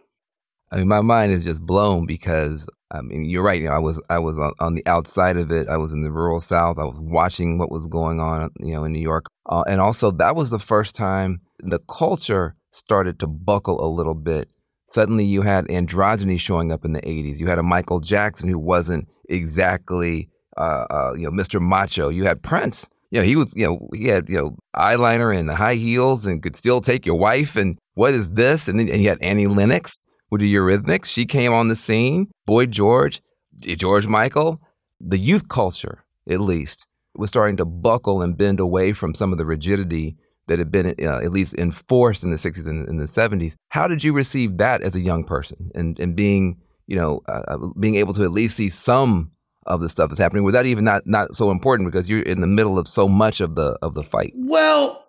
I 0.70 0.76
mean, 0.76 0.88
my 0.88 1.00
mind 1.00 1.32
is 1.32 1.44
just 1.44 1.62
blown 1.62 2.06
because 2.06 2.66
I 2.90 3.02
mean, 3.02 3.24
you're 3.24 3.42
right. 3.42 3.60
You 3.60 3.68
know, 3.68 3.74
I 3.74 3.78
was 3.78 4.02
I 4.08 4.18
was 4.18 4.38
on, 4.38 4.52
on, 4.60 4.74
the 4.74 4.86
outside 4.86 5.36
of 5.36 5.50
it. 5.50 5.68
I 5.68 5.76
was 5.76 5.92
in 5.92 6.02
the 6.02 6.10
rural 6.10 6.40
South. 6.40 6.78
I 6.78 6.84
was 6.84 6.98
watching 6.98 7.58
what 7.58 7.70
was 7.70 7.86
going 7.86 8.18
on, 8.20 8.50
you 8.60 8.74
know, 8.74 8.84
in 8.84 8.92
New 8.92 9.00
York, 9.00 9.26
uh, 9.46 9.64
and 9.68 9.80
also 9.80 10.10
that 10.12 10.34
was 10.34 10.50
the 10.50 10.58
first 10.58 10.94
time 10.94 11.40
the 11.58 11.80
culture 11.80 12.56
started 12.70 13.18
to 13.20 13.26
buckle 13.26 13.84
a 13.84 13.88
little 13.88 14.14
bit. 14.14 14.48
Suddenly, 14.88 15.24
you 15.24 15.42
had 15.42 15.66
androgyny 15.66 16.40
showing 16.40 16.72
up 16.72 16.84
in 16.84 16.92
the 16.92 17.02
'80s. 17.02 17.38
You 17.38 17.46
had 17.46 17.58
a 17.58 17.62
Michael 17.62 18.00
Jackson 18.00 18.48
who 18.48 18.58
wasn't 18.58 19.08
exactly, 19.28 20.28
uh, 20.56 20.86
uh, 20.90 21.12
you 21.16 21.24
know, 21.24 21.30
Mr. 21.30 21.60
Macho. 21.60 22.08
You 22.08 22.24
had 22.24 22.42
Prince. 22.42 22.88
You 23.10 23.20
know, 23.20 23.24
he 23.24 23.36
was, 23.36 23.54
you 23.56 23.66
know, 23.66 23.88
he 23.94 24.08
had, 24.08 24.28
you 24.28 24.36
know, 24.36 24.56
eyeliner 24.76 25.36
and 25.36 25.50
high 25.50 25.76
heels 25.76 26.26
and 26.26 26.42
could 26.42 26.56
still 26.56 26.80
take 26.80 27.06
your 27.06 27.14
wife. 27.14 27.56
And 27.56 27.78
what 27.94 28.12
is 28.14 28.32
this? 28.32 28.68
And 28.68 28.78
then 28.78 28.88
and 28.88 29.02
you 29.02 29.08
had 29.08 29.22
Annie 29.22 29.46
Lennox 29.46 30.04
with 30.30 30.40
the 30.40 30.54
Eurythmics. 30.54 31.06
She 31.06 31.24
came 31.24 31.52
on 31.52 31.68
the 31.68 31.76
scene. 31.76 32.30
Boy 32.46 32.66
George, 32.66 33.22
George 33.60 34.06
Michael, 34.06 34.60
the 35.00 35.18
youth 35.18 35.48
culture, 35.48 36.04
at 36.28 36.40
least, 36.40 36.86
was 37.14 37.30
starting 37.30 37.56
to 37.56 37.64
buckle 37.64 38.22
and 38.22 38.36
bend 38.36 38.60
away 38.60 38.92
from 38.92 39.14
some 39.14 39.32
of 39.32 39.38
the 39.38 39.46
rigidity 39.46 40.16
that 40.48 40.58
had 40.58 40.72
been 40.72 40.94
uh, 41.00 41.18
at 41.18 41.30
least 41.30 41.54
enforced 41.54 42.24
in 42.24 42.30
the 42.30 42.36
60s 42.36 42.66
and, 42.66 42.88
and, 42.88 42.98
the 42.98 43.04
70s. 43.04 43.54
How 43.68 43.86
did 43.86 44.02
you 44.02 44.12
receive 44.12 44.56
that 44.58 44.82
as 44.82 44.96
a 44.96 45.00
young 45.00 45.24
person 45.24 45.70
and, 45.74 45.98
and 46.00 46.16
being, 46.16 46.60
you 46.86 46.96
know, 46.96 47.20
uh, 47.28 47.42
uh, 47.48 47.58
being 47.78 47.96
able 47.96 48.14
to 48.14 48.24
at 48.24 48.32
least 48.32 48.56
see 48.56 48.68
some 48.68 49.32
of 49.66 49.80
the 49.80 49.88
stuff 49.88 50.08
that's 50.08 50.18
happening? 50.18 50.42
Was 50.42 50.54
that 50.54 50.66
even 50.66 50.84
not, 50.84 51.06
not 51.06 51.34
so 51.34 51.50
important 51.50 51.86
because 51.86 52.10
you're 52.10 52.22
in 52.22 52.40
the 52.40 52.46
middle 52.46 52.78
of 52.78 52.88
so 52.88 53.08
much 53.08 53.40
of 53.40 53.54
the 53.54 53.78
of 53.82 53.94
the 53.94 54.02
fight? 54.02 54.32
Well, 54.34 55.06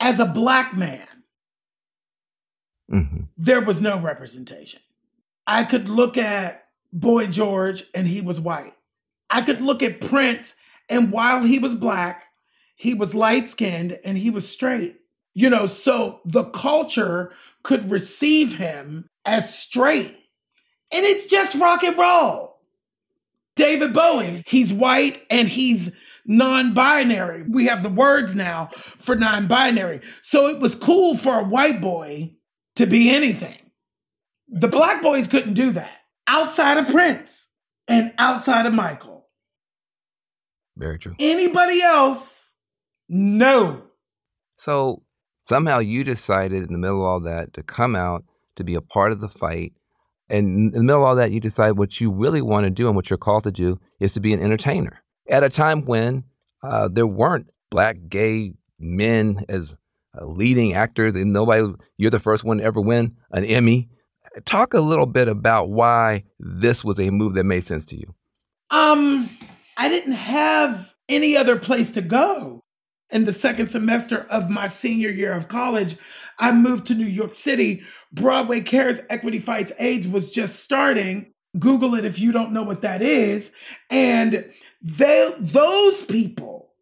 as 0.00 0.18
a 0.18 0.26
black 0.26 0.76
man, 0.76 1.06
mm-hmm. 2.90 3.24
there 3.36 3.60
was 3.60 3.80
no 3.80 4.00
representation. 4.00 4.80
I 5.46 5.64
could 5.64 5.88
look 5.88 6.16
at 6.16 6.64
Boy 6.92 7.26
George 7.26 7.84
and 7.94 8.06
he 8.06 8.20
was 8.20 8.40
white. 8.40 8.72
I 9.28 9.42
could 9.42 9.60
look 9.60 9.82
at 9.82 10.00
Prince 10.00 10.54
and 10.88 11.10
while 11.10 11.42
he 11.42 11.58
was 11.58 11.74
black, 11.74 12.26
he 12.74 12.94
was 12.94 13.14
light 13.14 13.48
skinned 13.48 13.98
and 14.04 14.18
he 14.18 14.30
was 14.30 14.48
straight. 14.48 14.96
You 15.34 15.50
know, 15.50 15.66
so 15.66 16.20
the 16.24 16.44
culture 16.44 17.32
could 17.62 17.90
receive 17.90 18.56
him 18.56 19.08
as 19.24 19.58
straight. 19.58 20.16
And 20.92 21.04
it's 21.04 21.26
just 21.26 21.56
rock 21.56 21.82
and 21.82 21.98
roll. 21.98 22.60
David 23.56 23.92
Bowie, 23.92 24.44
he's 24.46 24.72
white 24.72 25.24
and 25.30 25.48
he's 25.48 25.90
non 26.26 26.74
binary. 26.74 27.44
We 27.48 27.66
have 27.66 27.82
the 27.82 27.88
words 27.88 28.34
now 28.34 28.70
for 28.98 29.16
non 29.16 29.46
binary. 29.46 30.00
So 30.22 30.46
it 30.46 30.60
was 30.60 30.74
cool 30.74 31.16
for 31.16 31.40
a 31.40 31.44
white 31.44 31.80
boy 31.80 32.34
to 32.76 32.86
be 32.86 33.10
anything. 33.10 33.58
The 34.48 34.68
black 34.68 35.02
boys 35.02 35.26
couldn't 35.28 35.54
do 35.54 35.72
that 35.72 36.00
outside 36.26 36.78
of 36.78 36.88
Prince 36.88 37.48
and 37.88 38.12
outside 38.18 38.66
of 38.66 38.74
Michael. 38.74 39.26
Very 40.76 40.98
true. 40.98 41.14
Anybody 41.18 41.82
else? 41.82 42.33
No. 43.08 43.82
So 44.56 45.02
somehow 45.42 45.78
you 45.78 46.04
decided 46.04 46.64
in 46.64 46.72
the 46.72 46.78
middle 46.78 47.00
of 47.00 47.06
all 47.06 47.20
that 47.20 47.52
to 47.54 47.62
come 47.62 47.94
out 47.94 48.24
to 48.56 48.64
be 48.64 48.74
a 48.74 48.80
part 48.80 49.12
of 49.12 49.20
the 49.20 49.28
fight. 49.28 49.72
And 50.28 50.72
in 50.74 50.78
the 50.78 50.84
middle 50.84 51.02
of 51.02 51.08
all 51.08 51.16
that, 51.16 51.32
you 51.32 51.40
decide 51.40 51.72
what 51.72 52.00
you 52.00 52.10
really 52.10 52.40
want 52.40 52.64
to 52.64 52.70
do 52.70 52.86
and 52.86 52.96
what 52.96 53.10
you're 53.10 53.18
called 53.18 53.44
to 53.44 53.52
do 53.52 53.78
is 54.00 54.14
to 54.14 54.20
be 54.20 54.32
an 54.32 54.40
entertainer. 54.40 55.02
At 55.28 55.44
a 55.44 55.48
time 55.48 55.84
when 55.84 56.24
uh, 56.62 56.88
there 56.90 57.06
weren't 57.06 57.50
black 57.70 57.96
gay 58.08 58.54
men 58.78 59.44
as 59.48 59.76
uh, 60.18 60.24
leading 60.26 60.74
actors, 60.74 61.16
and 61.16 61.32
nobody, 61.32 61.74
you're 61.96 62.10
the 62.10 62.20
first 62.20 62.44
one 62.44 62.58
to 62.58 62.64
ever 62.64 62.80
win 62.80 63.16
an 63.32 63.44
Emmy. 63.44 63.88
Talk 64.44 64.74
a 64.74 64.80
little 64.80 65.06
bit 65.06 65.28
about 65.28 65.70
why 65.70 66.24
this 66.38 66.84
was 66.84 66.98
a 66.98 67.10
move 67.10 67.34
that 67.34 67.44
made 67.44 67.64
sense 67.64 67.84
to 67.86 67.96
you. 67.96 68.14
Um, 68.70 69.30
I 69.76 69.88
didn't 69.88 70.12
have 70.12 70.94
any 71.08 71.36
other 71.36 71.56
place 71.56 71.92
to 71.92 72.00
go. 72.00 72.63
In 73.14 73.26
the 73.26 73.32
second 73.32 73.68
semester 73.68 74.26
of 74.28 74.50
my 74.50 74.66
senior 74.66 75.08
year 75.08 75.32
of 75.32 75.46
college, 75.46 75.96
I 76.40 76.50
moved 76.50 76.88
to 76.88 76.96
New 76.96 77.06
York 77.06 77.36
City. 77.36 77.84
Broadway 78.12 78.60
Cares 78.60 78.98
Equity 79.08 79.38
Fights 79.38 79.70
AIDS 79.78 80.08
was 80.08 80.32
just 80.32 80.64
starting. 80.64 81.32
Google 81.56 81.94
it 81.94 82.04
if 82.04 82.18
you 82.18 82.32
don't 82.32 82.50
know 82.50 82.64
what 82.64 82.82
that 82.82 83.02
is. 83.02 83.52
And 83.88 84.52
they, 84.82 85.30
those 85.38 86.04
people 86.06 86.72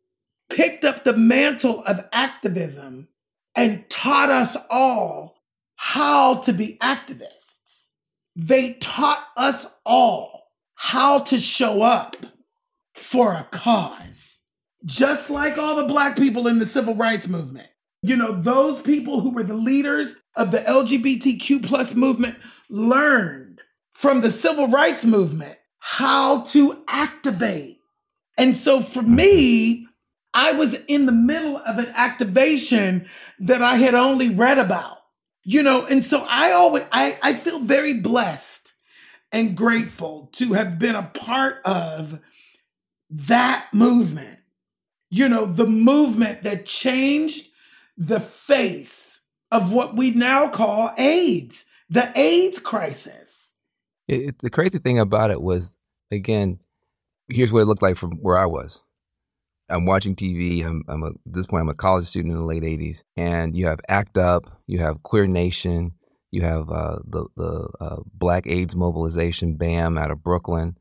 picked 0.48 0.86
up 0.86 1.04
the 1.04 1.12
mantle 1.12 1.84
of 1.84 2.08
activism 2.14 3.08
and 3.54 3.84
taught 3.90 4.30
us 4.30 4.56
all 4.70 5.42
how 5.76 6.36
to 6.36 6.54
be 6.54 6.78
activists. 6.80 7.90
They 8.34 8.72
taught 8.80 9.26
us 9.36 9.66
all 9.84 10.50
how 10.76 11.18
to 11.24 11.38
show 11.38 11.82
up 11.82 12.16
for 12.94 13.34
a 13.34 13.46
cause. 13.50 14.31
Just 14.84 15.30
like 15.30 15.58
all 15.58 15.76
the 15.76 15.84
black 15.84 16.16
people 16.16 16.46
in 16.46 16.58
the 16.58 16.66
civil 16.66 16.94
rights 16.94 17.28
movement. 17.28 17.68
You 18.02 18.16
know, 18.16 18.32
those 18.32 18.82
people 18.82 19.20
who 19.20 19.30
were 19.30 19.44
the 19.44 19.54
leaders 19.54 20.16
of 20.34 20.50
the 20.50 20.58
LGBTQ 20.58 21.64
plus 21.64 21.94
movement 21.94 22.36
learned 22.68 23.60
from 23.92 24.20
the 24.20 24.30
civil 24.30 24.66
rights 24.66 25.04
movement 25.04 25.58
how 25.78 26.42
to 26.42 26.82
activate. 26.88 27.78
And 28.38 28.56
so 28.56 28.82
for 28.82 29.02
me, 29.02 29.86
I 30.34 30.52
was 30.52 30.74
in 30.86 31.06
the 31.06 31.12
middle 31.12 31.58
of 31.58 31.78
an 31.78 31.92
activation 31.94 33.08
that 33.40 33.62
I 33.62 33.76
had 33.76 33.94
only 33.94 34.30
read 34.30 34.58
about, 34.58 34.98
you 35.44 35.62
know, 35.62 35.84
and 35.84 36.02
so 36.02 36.24
I 36.28 36.52
always, 36.52 36.86
I, 36.90 37.18
I 37.22 37.34
feel 37.34 37.58
very 37.58 37.94
blessed 37.94 38.72
and 39.30 39.56
grateful 39.56 40.30
to 40.34 40.54
have 40.54 40.78
been 40.78 40.94
a 40.94 41.02
part 41.02 41.60
of 41.64 42.20
that 43.10 43.66
movement, 43.74 44.38
you 45.12 45.28
know, 45.28 45.44
the 45.44 45.66
movement 45.66 46.42
that 46.42 46.64
changed 46.64 47.50
the 47.98 48.18
face 48.18 49.20
of 49.50 49.70
what 49.70 49.94
we 49.94 50.10
now 50.10 50.48
call 50.48 50.90
AIDS, 50.96 51.66
the 51.90 52.10
AIDS 52.18 52.58
crisis. 52.58 53.52
It, 54.08 54.38
the 54.38 54.48
crazy 54.48 54.78
thing 54.78 54.98
about 54.98 55.30
it 55.30 55.42
was, 55.42 55.76
again, 56.10 56.60
here's 57.28 57.52
what 57.52 57.60
it 57.60 57.66
looked 57.66 57.82
like 57.82 57.98
from 57.98 58.12
where 58.22 58.38
I 58.38 58.46
was. 58.46 58.82
I'm 59.68 59.84
watching 59.84 60.16
TV. 60.16 60.64
I'm, 60.64 60.82
I'm 60.88 61.02
a, 61.02 61.08
at 61.08 61.14
this 61.26 61.46
point, 61.46 61.60
I'm 61.60 61.68
a 61.68 61.74
college 61.74 62.06
student 62.06 62.32
in 62.32 62.40
the 62.40 62.46
late 62.46 62.62
80s. 62.62 63.02
And 63.14 63.54
you 63.54 63.66
have 63.66 63.80
ACT 63.90 64.16
UP, 64.16 64.50
you 64.66 64.78
have 64.78 65.02
Queer 65.02 65.26
Nation, 65.26 65.92
you 66.30 66.40
have 66.40 66.70
uh, 66.70 67.00
the, 67.06 67.26
the 67.36 67.68
uh, 67.82 67.96
Black 68.14 68.46
AIDS 68.46 68.74
Mobilization, 68.74 69.56
BAM, 69.56 69.98
out 69.98 70.10
of 70.10 70.22
Brooklyn. 70.22 70.78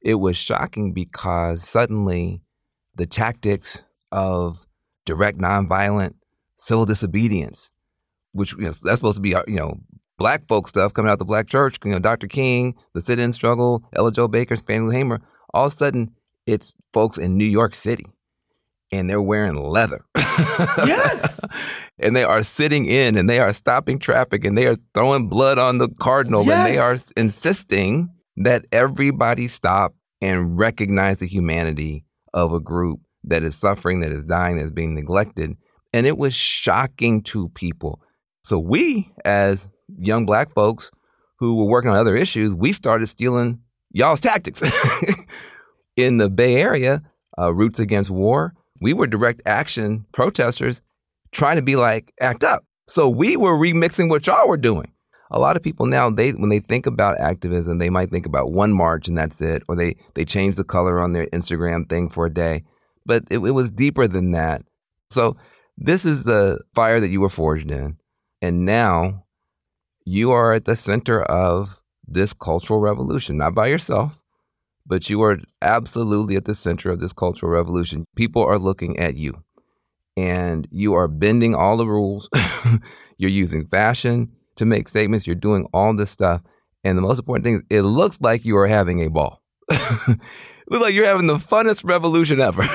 It 0.00 0.14
was 0.14 0.36
shocking 0.36 0.92
because 0.92 1.64
suddenly 1.68 2.42
the 2.94 3.06
tactics 3.06 3.84
of 4.10 4.66
direct 5.06 5.38
nonviolent 5.38 6.14
civil 6.58 6.84
disobedience, 6.84 7.72
which 8.32 8.52
you 8.52 8.60
know, 8.64 8.72
that's 8.72 8.96
supposed 8.96 9.16
to 9.16 9.22
be, 9.22 9.34
uh, 9.34 9.42
you 9.46 9.56
know, 9.56 9.80
black 10.18 10.46
folk 10.46 10.68
stuff 10.68 10.94
coming 10.94 11.10
out 11.10 11.18
the 11.18 11.24
black 11.24 11.48
church, 11.48 11.78
you 11.84 11.90
know, 11.90 11.98
Dr. 11.98 12.28
King, 12.28 12.74
the 12.94 13.00
sit-in 13.00 13.32
struggle, 13.32 13.84
Ella 13.92 14.12
Jo 14.12 14.28
Baker, 14.28 14.56
Fannie 14.56 14.84
Lou 14.84 14.90
Hamer, 14.90 15.20
all 15.52 15.66
of 15.66 15.72
a 15.72 15.76
sudden 15.76 16.12
it's 16.46 16.74
folks 16.92 17.18
in 17.18 17.36
New 17.36 17.44
York 17.44 17.74
City 17.74 18.06
and 18.90 19.08
they're 19.08 19.22
wearing 19.22 19.56
leather. 19.56 20.04
yes. 20.16 21.40
and 21.98 22.14
they 22.14 22.24
are 22.24 22.42
sitting 22.42 22.86
in 22.86 23.16
and 23.16 23.28
they 23.28 23.38
are 23.38 23.52
stopping 23.52 23.98
traffic 23.98 24.44
and 24.44 24.56
they 24.56 24.66
are 24.66 24.76
throwing 24.94 25.28
blood 25.28 25.58
on 25.58 25.78
the 25.78 25.88
cardinal 25.88 26.44
yes. 26.44 26.52
and 26.52 26.66
they 26.72 26.78
are 26.78 26.96
insisting 27.16 28.10
that 28.36 28.64
everybody 28.70 29.48
stop 29.48 29.94
and 30.20 30.58
recognize 30.58 31.18
the 31.18 31.26
humanity 31.26 32.04
of 32.34 32.52
a 32.52 32.60
group 32.60 33.00
that 33.24 33.42
is 33.42 33.54
suffering, 33.54 34.00
that 34.00 34.12
is 34.12 34.24
dying, 34.24 34.56
that 34.56 34.64
is 34.64 34.70
being 34.70 34.94
neglected. 34.94 35.56
And 35.92 36.06
it 36.06 36.18
was 36.18 36.34
shocking 36.34 37.22
to 37.24 37.48
people. 37.50 38.00
So 38.42 38.58
we, 38.58 39.12
as 39.24 39.68
young 39.98 40.26
black 40.26 40.52
folks 40.52 40.90
who 41.38 41.56
were 41.56 41.66
working 41.66 41.90
on 41.90 41.96
other 41.96 42.16
issues, 42.16 42.54
we 42.54 42.72
started 42.72 43.06
stealing 43.06 43.60
y'all's 43.90 44.20
tactics. 44.20 44.62
In 45.96 46.16
the 46.16 46.30
Bay 46.30 46.56
Area, 46.56 47.02
uh, 47.38 47.52
Roots 47.52 47.78
Against 47.78 48.10
War, 48.10 48.54
we 48.80 48.94
were 48.94 49.06
direct 49.06 49.42
action 49.44 50.06
protesters 50.12 50.80
trying 51.32 51.56
to 51.56 51.62
be 51.62 51.76
like 51.76 52.12
ACT 52.20 52.44
UP. 52.44 52.64
So 52.88 53.08
we 53.08 53.36
were 53.36 53.56
remixing 53.56 54.08
what 54.08 54.26
y'all 54.26 54.48
were 54.48 54.56
doing. 54.56 54.92
A 55.32 55.38
lot 55.38 55.56
of 55.56 55.62
people 55.62 55.86
now, 55.86 56.10
they 56.10 56.30
when 56.30 56.50
they 56.50 56.60
think 56.60 56.86
about 56.86 57.18
activism, 57.18 57.78
they 57.78 57.90
might 57.90 58.10
think 58.10 58.26
about 58.26 58.52
one 58.52 58.72
march 58.72 59.08
and 59.08 59.16
that's 59.16 59.40
it, 59.40 59.62
or 59.68 59.76
they 59.76 59.96
they 60.14 60.24
change 60.24 60.56
the 60.56 60.64
color 60.64 61.00
on 61.00 61.12
their 61.12 61.26
Instagram 61.28 61.88
thing 61.88 62.10
for 62.10 62.26
a 62.26 62.32
day. 62.32 62.64
But 63.04 63.24
it, 63.30 63.38
it 63.38 63.52
was 63.52 63.70
deeper 63.70 64.06
than 64.06 64.32
that. 64.32 64.62
So 65.10 65.36
this 65.76 66.04
is 66.04 66.24
the 66.24 66.60
fire 66.74 67.00
that 67.00 67.08
you 67.08 67.20
were 67.20 67.28
forged 67.28 67.70
in, 67.70 67.96
and 68.40 68.64
now 68.64 69.24
you 70.04 70.30
are 70.32 70.52
at 70.52 70.66
the 70.66 70.76
center 70.76 71.22
of 71.22 71.80
this 72.06 72.32
cultural 72.32 72.80
revolution, 72.80 73.38
not 73.38 73.54
by 73.54 73.68
yourself 73.68 74.22
but 74.86 75.08
you 75.08 75.22
are 75.22 75.38
absolutely 75.60 76.36
at 76.36 76.44
the 76.44 76.54
center 76.54 76.90
of 76.90 77.00
this 77.00 77.12
cultural 77.12 77.52
revolution. 77.52 78.04
People 78.16 78.44
are 78.44 78.58
looking 78.58 78.98
at 78.98 79.16
you 79.16 79.42
and 80.16 80.66
you 80.70 80.94
are 80.94 81.08
bending 81.08 81.54
all 81.54 81.76
the 81.76 81.86
rules. 81.86 82.28
You're 83.16 83.30
using 83.30 83.66
fashion 83.66 84.32
to 84.56 84.64
make 84.64 84.88
statements. 84.88 85.26
You're 85.26 85.36
doing 85.36 85.66
all 85.72 85.96
this 85.96 86.10
stuff. 86.10 86.42
And 86.84 86.98
the 86.98 87.02
most 87.02 87.18
important 87.18 87.44
thing 87.44 87.54
is 87.54 87.62
it 87.70 87.82
looks 87.82 88.20
like 88.20 88.44
you 88.44 88.56
are 88.56 88.66
having 88.66 89.02
a 89.02 89.08
ball. 89.08 89.42
looks 89.70 90.18
like 90.70 90.94
you're 90.94 91.06
having 91.06 91.26
the 91.26 91.34
funnest 91.34 91.88
revolution 91.88 92.40
ever. 92.40 92.62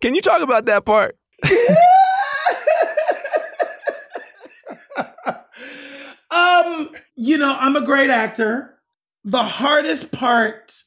Can 0.00 0.14
you 0.14 0.20
talk 0.20 0.42
about 0.42 0.66
that 0.66 0.84
part? 0.84 1.16
um, 6.30 6.90
you 7.16 7.38
know, 7.38 7.56
I'm 7.58 7.76
a 7.76 7.84
great 7.84 8.10
actor 8.10 8.80
the 9.24 9.42
hardest 9.42 10.12
part 10.12 10.82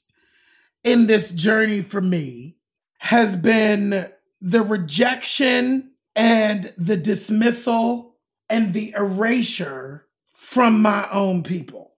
in 0.83 1.07
this 1.07 1.31
journey 1.31 1.81
for 1.81 2.01
me 2.01 2.57
has 2.99 3.35
been 3.35 4.09
the 4.41 4.61
rejection 4.61 5.91
and 6.15 6.73
the 6.77 6.97
dismissal 6.97 8.12
and 8.53 8.71
the 8.71 8.93
erasure 8.95 10.05
from 10.27 10.79
my 10.79 11.09
own 11.09 11.41
people. 11.41 11.95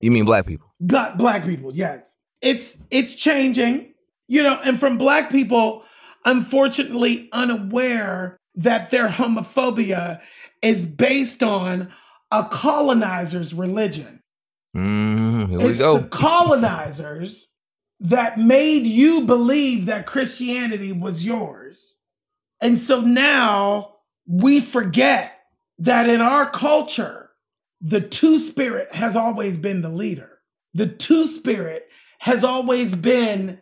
You 0.00 0.10
mean 0.10 0.24
black 0.24 0.46
people? 0.46 0.72
Black 0.80 1.18
black 1.18 1.44
people, 1.44 1.74
yes. 1.74 2.16
It's 2.40 2.78
it's 2.90 3.14
changing, 3.14 3.92
you 4.26 4.42
know, 4.42 4.58
and 4.64 4.80
from 4.80 4.96
black 4.96 5.30
people 5.30 5.84
unfortunately 6.24 7.28
unaware 7.32 8.38
that 8.54 8.90
their 8.90 9.08
homophobia 9.08 10.20
is 10.62 10.86
based 10.86 11.42
on 11.42 11.92
a 12.30 12.44
colonizer's 12.44 13.52
religion. 13.52 14.22
Mm, 14.74 15.50
here 15.50 15.58
it's 15.60 15.72
we 15.72 15.76
go. 15.76 15.98
The 15.98 16.08
colonizers 16.08 17.48
that 18.00 18.38
made 18.38 18.86
you 18.86 19.26
believe 19.26 19.84
that 19.86 20.06
Christianity 20.06 20.92
was 20.92 21.26
yours. 21.26 21.94
And 22.62 22.78
so 22.78 23.02
now 23.02 23.96
we 24.26 24.60
forget 24.60 25.39
that 25.80 26.08
in 26.08 26.20
our 26.20 26.48
culture, 26.48 27.30
the 27.80 28.02
two 28.02 28.38
spirit 28.38 28.94
has 28.94 29.16
always 29.16 29.56
been 29.56 29.80
the 29.80 29.88
leader. 29.88 30.38
The 30.74 30.86
two 30.86 31.26
spirit 31.26 31.88
has 32.20 32.44
always 32.44 32.94
been 32.94 33.60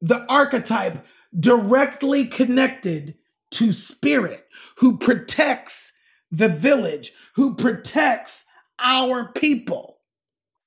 the 0.00 0.24
archetype 0.28 1.04
directly 1.38 2.24
connected 2.24 3.16
to 3.50 3.72
spirit 3.72 4.46
who 4.76 4.96
protects 4.96 5.92
the 6.30 6.48
village, 6.48 7.12
who 7.34 7.56
protects 7.56 8.44
our 8.78 9.32
people. 9.32 9.98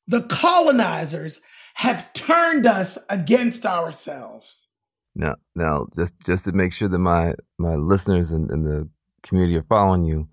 The 0.07 0.23
colonizers 0.23 1.39
have 1.75 2.11
turned 2.11 2.65
us 2.65 2.97
against 3.09 3.65
ourselves. 3.65 4.67
Now, 5.15 5.35
now, 5.55 5.87
just 5.95 6.13
just 6.25 6.45
to 6.45 6.51
make 6.51 6.73
sure 6.73 6.89
that 6.89 6.99
my 6.99 7.33
my 7.57 7.75
listeners 7.75 8.33
and, 8.33 8.51
and 8.51 8.65
the 8.65 8.89
community 9.23 9.57
are 9.57 9.63
following 9.63 10.05
you, 10.05 10.29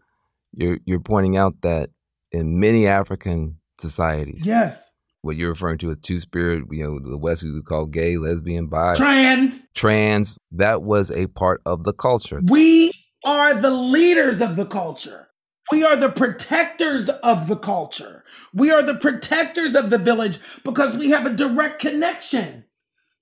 you're 0.52 0.78
you're 0.84 1.00
pointing 1.00 1.36
out 1.36 1.60
that 1.62 1.90
in 2.32 2.58
many 2.58 2.86
African 2.86 3.58
societies, 3.78 4.46
yes, 4.46 4.92
what 5.22 5.36
you're 5.36 5.50
referring 5.50 5.78
to 5.78 5.90
as 5.90 5.98
two 5.98 6.18
spirit, 6.18 6.64
you 6.70 6.84
know, 6.84 7.10
the 7.10 7.18
West 7.18 7.44
would 7.44 7.64
call 7.64 7.86
gay, 7.86 8.16
lesbian, 8.16 8.66
bi, 8.68 8.94
trans, 8.94 9.66
trans, 9.74 10.38
that 10.52 10.82
was 10.82 11.10
a 11.10 11.26
part 11.28 11.60
of 11.66 11.84
the 11.84 11.92
culture. 11.92 12.40
We 12.42 12.92
are 13.24 13.54
the 13.54 13.70
leaders 13.70 14.40
of 14.40 14.56
the 14.56 14.66
culture. 14.66 15.28
We 15.70 15.84
are 15.84 15.96
the 15.96 16.08
protectors 16.08 17.10
of 17.10 17.46
the 17.46 17.56
culture. 17.56 18.24
We 18.54 18.70
are 18.70 18.82
the 18.82 18.94
protectors 18.94 19.74
of 19.74 19.90
the 19.90 19.98
village 19.98 20.38
because 20.64 20.96
we 20.96 21.10
have 21.10 21.26
a 21.26 21.34
direct 21.34 21.78
connection 21.78 22.64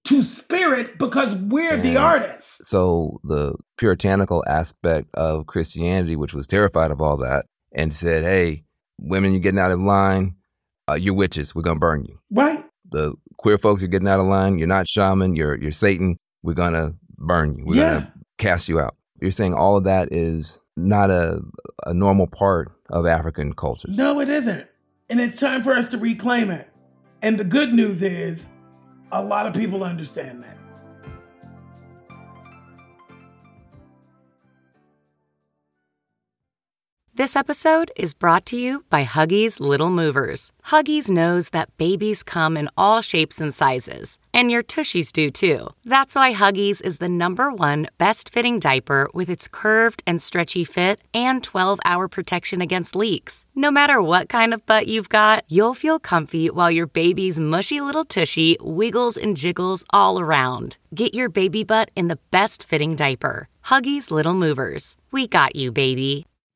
to 0.07 0.23
spirit 0.23 0.99
because 0.99 1.35
we're 1.35 1.75
and 1.75 1.83
the 1.83 1.97
artists. 1.97 2.69
So 2.69 3.21
the 3.25 3.57
puritanical 3.77 4.45
aspect 4.47 5.09
of 5.15 5.47
Christianity, 5.47 6.17
which 6.17 6.35
was 6.35 6.47
terrified 6.47 6.91
of 6.91 7.01
all 7.01 7.17
that, 7.19 7.47
and 7.73 7.93
said, 7.93 8.25
"Hey, 8.25 8.65
women, 8.99 9.33
you're 9.33 9.41
getting 9.41 9.61
out 9.61 9.71
of 9.71 9.81
line. 9.81 10.37
Uh, 10.89 10.95
you're 10.95 11.15
witches. 11.15 11.55
We're 11.55 11.63
gonna 11.63 11.81
burn 11.81 12.05
you." 12.05 12.19
Right. 12.31 12.65
The 12.89 13.15
queer 13.37 13.59
folks 13.59 13.83
are 13.83 13.89
getting 13.89 14.09
out 14.09 14.21
of 14.21 14.27
line. 14.27 14.59
You're 14.59 14.69
not 14.69 14.89
shaman. 14.89 15.37
You're 15.37 15.57
you're 15.57 15.73
Satan. 15.73 16.19
We're 16.43 16.55
gonna 16.55 16.95
burn 17.19 17.57
you. 17.57 17.65
We're 17.67 17.77
yeah. 17.77 17.93
gonna 17.95 18.13
cast 18.39 18.69
you 18.69 18.81
out. 18.81 18.97
You're 19.21 19.31
saying 19.31 19.55
all 19.55 19.77
of 19.77 19.85
that 19.85 20.09
is 20.13 20.61
not 20.77 21.11
a, 21.11 21.41
a 21.87 21.95
normal 21.95 22.27
part 22.27 22.73
of 22.91 23.07
African 23.07 23.55
culture. 23.55 23.89
No, 23.91 24.21
it 24.21 24.29
isn't. 24.29 24.69
And 25.09 25.21
it's 25.21 25.41
time 25.41 25.63
for 25.63 25.73
us 25.73 25.89
to 25.91 25.99
reclaim 25.99 26.51
it. 26.51 26.69
And 27.23 27.39
the 27.39 27.45
good 27.45 27.73
news 27.73 28.03
is, 28.03 28.49
a 29.13 29.23
lot 29.23 29.47
of 29.47 29.55
people 29.55 29.85
understand 29.85 30.43
that. 30.43 30.57
This 37.17 37.35
episode 37.35 37.91
is 37.97 38.13
brought 38.13 38.45
to 38.45 38.59
you 38.59 38.85
by 38.91 39.07
Huggies 39.07 39.59
Little 39.59 39.89
Movers. 39.89 40.53
Huggies 40.67 41.11
knows 41.11 41.49
that 41.49 41.75
babies 41.79 42.23
come 42.23 42.59
in 42.59 42.69
all 42.77 43.01
shapes 43.01 43.41
and 43.41 43.55
sizes, 43.55 44.19
and 44.35 44.51
your 44.51 44.63
tushies 44.63 45.13
do 45.13 45.31
too. 45.31 45.69
That's 45.87 46.15
why 46.15 46.35
Huggies 46.35 46.83
is 46.85 46.99
the 46.99 47.09
number 47.09 47.51
one 47.51 47.89
best 47.97 48.35
fitting 48.35 48.61
diaper 48.61 49.09
with 49.15 49.31
its 49.31 49.49
curved 49.49 50.03
and 50.07 50.21
stretchy 50.21 50.63
fit 50.63 51.01
and 51.15 51.43
12 51.43 51.81
hour 51.87 52.07
protection 52.07 52.61
against 52.61 52.95
leaks. 52.95 53.47
No 53.55 53.71
matter 53.71 54.03
what 54.03 54.29
kind 54.29 54.53
of 54.53 54.67
butt 54.67 54.87
you've 54.87 55.09
got, 55.09 55.43
you'll 55.49 55.73
feel 55.73 55.99
comfy 55.99 56.51
while 56.51 56.71
your 56.71 56.87
baby's 56.87 57.41
mushy 57.41 57.81
little 57.81 58.05
tushy 58.05 58.59
wiggles 58.61 59.17
and 59.17 59.39
jiggles 59.39 59.87
all 59.89 60.21
around. 60.21 60.77
Get 60.95 61.15
your 61.15 61.31
baby 61.31 61.65
butt 61.65 61.91
in 61.97 62.09
the 62.09 62.19
best 62.31 62.69
fitting 62.69 62.95
diaper. 62.95 63.49
Huggies 63.65 64.11
Little 64.11 64.35
Movers. 64.35 64.99
We 65.13 65.27
got 65.27 65.57
you, 65.57 65.73
baby. 65.73 66.27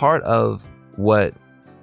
Part 0.00 0.22
of 0.22 0.66
what 0.96 1.34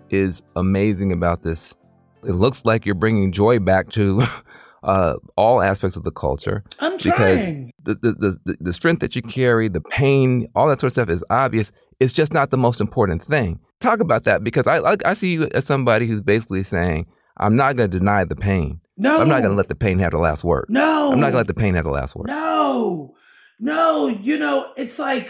is 0.10 0.42
amazing 0.56 1.12
about 1.12 1.44
this, 1.44 1.76
it 2.24 2.32
looks 2.32 2.66
like 2.66 2.84
you're 2.84 2.96
bringing 2.96 3.32
joy 3.32 3.60
back 3.60 3.92
to 3.92 4.24
uh, 4.84 5.14
all 5.36 5.62
aspects 5.62 5.96
of 5.96 6.02
the 6.02 6.12
culture. 6.12 6.64
I'm 6.80 6.98
because 6.98 7.44
trying. 7.44 7.74
the, 7.84 7.94
the, 7.94 8.38
the, 8.44 8.58
the 8.60 8.74
strength 8.74 9.02
that 9.02 9.16
you 9.16 9.22
carry, 9.22 9.68
the 9.68 9.82
pain, 9.82 10.48
all 10.56 10.68
that 10.68 10.80
sort 10.80 10.90
of 10.90 10.94
stuff 10.94 11.10
is 11.10 11.24
obvious. 11.30 11.72
It's 12.00 12.12
just 12.12 12.34
not 12.34 12.50
the 12.50 12.58
most 12.58 12.82
important 12.82 13.24
thing. 13.24 13.60
Talk 13.82 14.00
about 14.00 14.24
that 14.24 14.44
because 14.44 14.66
I, 14.66 14.80
I, 14.80 14.98
I 15.06 15.14
see 15.14 15.34
you 15.34 15.48
as 15.54 15.66
somebody 15.66 16.08
who's 16.08 16.22
basically 16.22 16.64
saying, 16.64 17.06
I'm 17.38 17.56
not 17.56 17.76
going 17.76 17.92
to 17.92 18.00
deny 18.00 18.24
the 18.24 18.36
pain. 18.36 18.82
No. 18.98 19.22
I'm 19.22 19.30
not 19.30 19.42
going 19.42 19.52
to 19.52 19.58
let 19.58 19.68
the 19.68 19.76
pain 19.76 20.00
have 20.00 20.10
the 20.10 20.18
last 20.18 20.44
word. 20.44 20.66
No. 20.70 21.12
I'm 21.12 21.20
not 21.20 21.32
going 21.32 21.34
to 21.34 21.38
let 21.38 21.48
the 21.48 21.54
pain 21.54 21.76
have 21.76 21.86
the 21.86 21.92
last 21.92 22.16
word. 22.16 22.26
No, 22.26 23.14
no, 23.60 24.08
you 24.08 24.40
know, 24.40 24.72
it's 24.76 24.98
like 24.98 25.30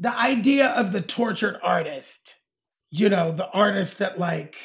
the 0.00 0.16
idea 0.18 0.68
of 0.68 0.92
the 0.92 1.02
tortured 1.02 1.60
artist, 1.62 2.36
you 2.90 3.10
know, 3.10 3.30
the 3.30 3.50
artist 3.50 3.98
that 3.98 4.18
like 4.18 4.56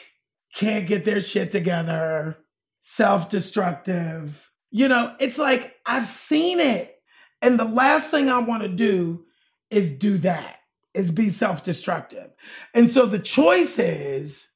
can't 0.55 0.87
get 0.87 1.03
their 1.03 1.19
shit 1.19 1.51
together, 1.51 2.37
self 2.79 3.29
destructive. 3.29 4.49
You 4.71 4.87
know, 4.87 5.13
it's 5.19 5.37
like 5.37 5.75
I've 5.85 6.07
seen 6.07 6.61
it. 6.61 6.95
And 7.41 7.59
the 7.59 7.65
last 7.65 8.09
thing 8.09 8.29
I 8.29 8.39
want 8.39 8.63
to 8.63 8.69
do 8.69 9.25
is 9.69 9.91
do 9.91 10.17
that, 10.19 10.55
is 10.93 11.11
be 11.11 11.29
self 11.29 11.65
destructive. 11.65 12.31
And 12.73 12.89
so 12.89 13.05
the 13.05 13.19
choice 13.19 13.77
is 13.77 14.47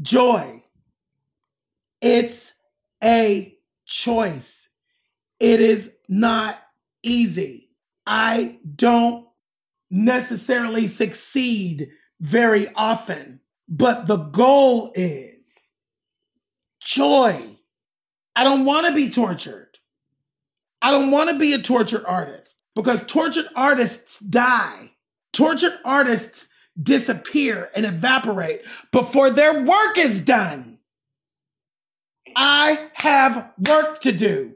joy. 0.00 0.62
It's 2.00 2.54
a 3.04 3.58
choice. 3.84 4.68
It 5.38 5.60
is 5.60 5.92
not 6.08 6.58
easy. 7.02 7.70
I 8.06 8.58
don't 8.74 9.27
necessarily 9.90 10.86
succeed 10.86 11.90
very 12.20 12.68
often, 12.74 13.40
but 13.68 14.06
the 14.06 14.16
goal 14.16 14.92
is 14.94 15.70
joy. 16.80 17.42
I 18.34 18.44
don't 18.44 18.64
want 18.64 18.86
to 18.86 18.94
be 18.94 19.10
tortured. 19.10 19.78
I 20.80 20.90
don't 20.90 21.10
want 21.10 21.30
to 21.30 21.38
be 21.38 21.52
a 21.52 21.58
tortured 21.58 22.04
artist 22.04 22.56
because 22.74 23.04
tortured 23.04 23.48
artists 23.56 24.18
die. 24.20 24.92
Tortured 25.32 25.78
artists 25.84 26.48
disappear 26.80 27.70
and 27.74 27.84
evaporate 27.84 28.62
before 28.92 29.30
their 29.30 29.64
work 29.64 29.98
is 29.98 30.20
done. 30.20 30.78
I 32.36 32.90
have 32.94 33.52
work 33.58 34.00
to 34.02 34.12
do. 34.12 34.54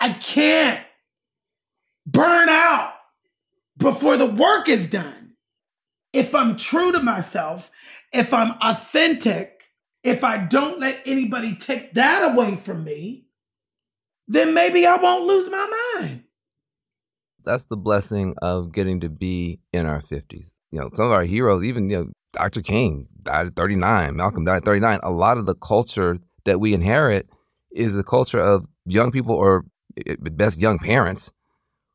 I 0.00 0.10
can't 0.10 0.84
burn 2.06 2.48
out 2.48 2.94
before 3.78 4.16
the 4.16 4.26
work 4.26 4.68
is 4.68 4.88
done. 4.88 5.34
If 6.12 6.34
I'm 6.34 6.56
true 6.56 6.92
to 6.92 7.00
myself, 7.00 7.70
if 8.12 8.34
I'm 8.34 8.54
authentic, 8.60 9.64
if 10.02 10.24
I 10.24 10.38
don't 10.38 10.78
let 10.78 11.00
anybody 11.06 11.54
take 11.54 11.94
that 11.94 12.32
away 12.32 12.56
from 12.56 12.84
me, 12.84 13.26
then 14.26 14.52
maybe 14.52 14.86
I 14.86 14.96
won't 14.96 15.24
lose 15.24 15.50
my 15.50 15.94
mind. 15.98 16.24
That's 17.44 17.64
the 17.64 17.76
blessing 17.76 18.34
of 18.42 18.72
getting 18.72 19.00
to 19.00 19.08
be 19.08 19.60
in 19.72 19.86
our 19.86 20.00
50s. 20.00 20.52
You 20.70 20.80
know, 20.80 20.90
some 20.92 21.06
of 21.06 21.12
our 21.12 21.24
heroes, 21.24 21.64
even, 21.64 21.88
you 21.88 21.96
know, 21.96 22.10
Dr. 22.32 22.60
King 22.60 23.08
died 23.22 23.46
at 23.46 23.56
39, 23.56 24.16
Malcolm 24.16 24.44
died 24.44 24.58
at 24.58 24.64
39. 24.64 25.00
A 25.02 25.10
lot 25.10 25.38
of 25.38 25.46
the 25.46 25.54
culture 25.54 26.18
that 26.44 26.60
we 26.60 26.74
inherit 26.74 27.28
is 27.72 27.94
the 27.94 28.04
culture 28.04 28.40
of 28.40 28.66
young 28.84 29.10
people 29.10 29.34
or 29.34 29.64
at 30.06 30.36
best 30.36 30.60
young 30.60 30.78
parents 30.78 31.32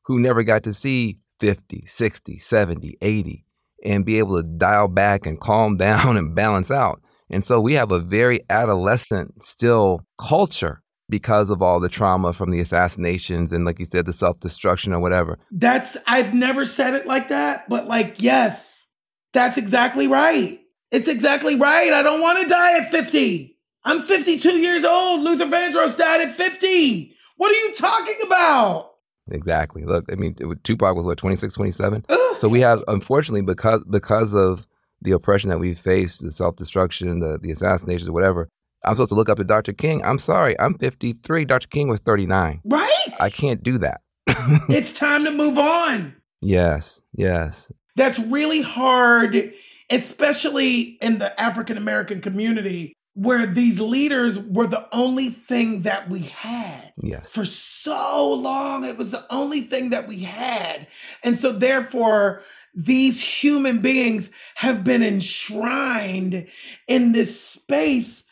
who 0.06 0.20
never 0.20 0.44
got 0.44 0.64
to 0.64 0.74
see 0.74 1.20
50, 1.40 1.84
60, 1.86 2.38
70, 2.38 2.98
80 3.02 3.46
and 3.84 4.06
be 4.06 4.18
able 4.18 4.42
to 4.42 4.48
dial 4.48 4.88
back 4.88 5.26
and 5.26 5.40
calm 5.40 5.78
down 5.78 6.18
and 6.18 6.36
balance 6.36 6.72
out. 6.72 7.02
And 7.30 7.44
so 7.44 7.60
we 7.60 7.74
have 7.74 7.92
a 7.92 8.00
very 8.00 8.42
adolescent 8.50 9.44
still 9.44 10.02
culture 10.20 10.82
because 11.10 11.50
of 11.50 11.62
all 11.62 11.80
the 11.80 11.90
trauma 11.90 12.34
from 12.34 12.52
the 12.52 12.60
assassinations 12.60 13.52
and 13.52 13.66
like 13.66 13.80
you 13.80 13.86
said 13.86 14.06
the 14.06 14.14
self-destruction 14.14 14.94
or 14.94 15.00
whatever. 15.00 15.38
That's 15.52 15.98
I've 16.08 16.34
never 16.34 16.66
said 16.66 16.94
it 16.94 17.06
like 17.06 17.28
that, 17.30 17.68
but 17.70 17.88
like 17.88 18.22
yes, 18.22 18.88
that's 19.34 19.58
exactly 19.58 20.08
right. 20.08 20.60
It's 20.92 21.08
exactly 21.08 21.56
right. 21.56 21.92
I 21.92 22.04
don't 22.04 22.22
want 22.22 22.42
to 22.42 22.48
die 22.48 22.78
at 22.80 22.92
50. 22.92 23.58
I'm 23.84 24.00
52 24.00 24.60
years 24.60 24.84
old. 24.84 25.22
Luther 25.22 25.46
Vandross 25.46 25.98
died 25.98 26.22
at 26.22 26.36
50. 26.36 27.16
What 27.38 27.52
are 27.52 27.68
you 27.68 27.76
talking 27.76 28.20
about? 28.26 28.93
Exactly. 29.32 29.86
Look, 29.86 30.12
I 30.12 30.16
mean, 30.16 30.36
Tupac 30.64 30.96
was 30.96 31.06
what 31.06 31.18
26, 31.18 31.54
27. 31.54 32.06
so 32.38 32.50
we 32.50 32.62
have, 32.62 32.84
unfortunately, 32.88 33.42
because 33.42 33.84
because 33.90 34.34
of 34.34 34.68
the 35.02 35.12
oppression 35.12 35.50
that 35.50 35.60
we 35.60 35.74
faced, 35.74 36.24
the 36.24 36.32
self 36.32 36.56
destruction, 36.56 37.20
the 37.20 37.40
the 37.42 37.52
assassinations, 37.52 38.10
whatever. 38.12 38.50
I'm 38.86 38.96
supposed 38.96 39.10
to 39.10 39.16
look 39.16 39.30
up 39.30 39.38
to 39.38 39.46
Dr. 39.46 39.72
King. 39.72 40.04
I'm 40.04 40.20
sorry, 40.20 40.60
I'm 40.60 40.78
53. 40.78 41.46
Dr. 41.46 41.68
King 41.70 41.88
was 41.88 42.02
39. 42.02 42.60
Right? 42.66 43.08
I 43.18 43.30
can't 43.30 43.64
do 43.64 43.78
that. 43.78 44.02
it's 44.28 44.98
time 44.98 45.24
to 45.24 45.32
move 45.32 45.58
on. 45.58 46.16
Yes, 46.42 47.02
yes. 47.14 47.72
That's 47.96 48.20
really 48.20 48.62
hard, 48.62 49.54
especially 49.90 50.98
in 51.02 51.20
the 51.20 51.40
African 51.40 51.78
American 51.78 52.20
community 52.20 52.94
where 53.16 53.46
these 53.46 53.80
leaders 53.80 54.40
were 54.40 54.68
the 54.68 54.88
only 54.92 55.30
thing 55.30 55.82
that 55.82 56.10
we 56.10 56.20
had. 56.22 56.94
Yes. 57.02 57.32
For 57.32 57.46
so 57.46 58.34
long, 58.34 58.84
it 58.84 58.98
was 58.98 59.12
the 59.12 59.26
only 59.32 59.62
thing 59.62 59.92
that 59.92 60.08
we 60.08 60.20
had. 60.20 60.88
And 61.24 61.38
so, 61.38 61.52
therefore, 61.52 62.42
these 62.74 63.22
human 63.22 63.82
beings 63.82 64.30
have 64.56 64.84
been 64.84 65.04
enshrined 65.04 66.48
in 66.88 67.12
this 67.12 67.40
space 67.40 68.24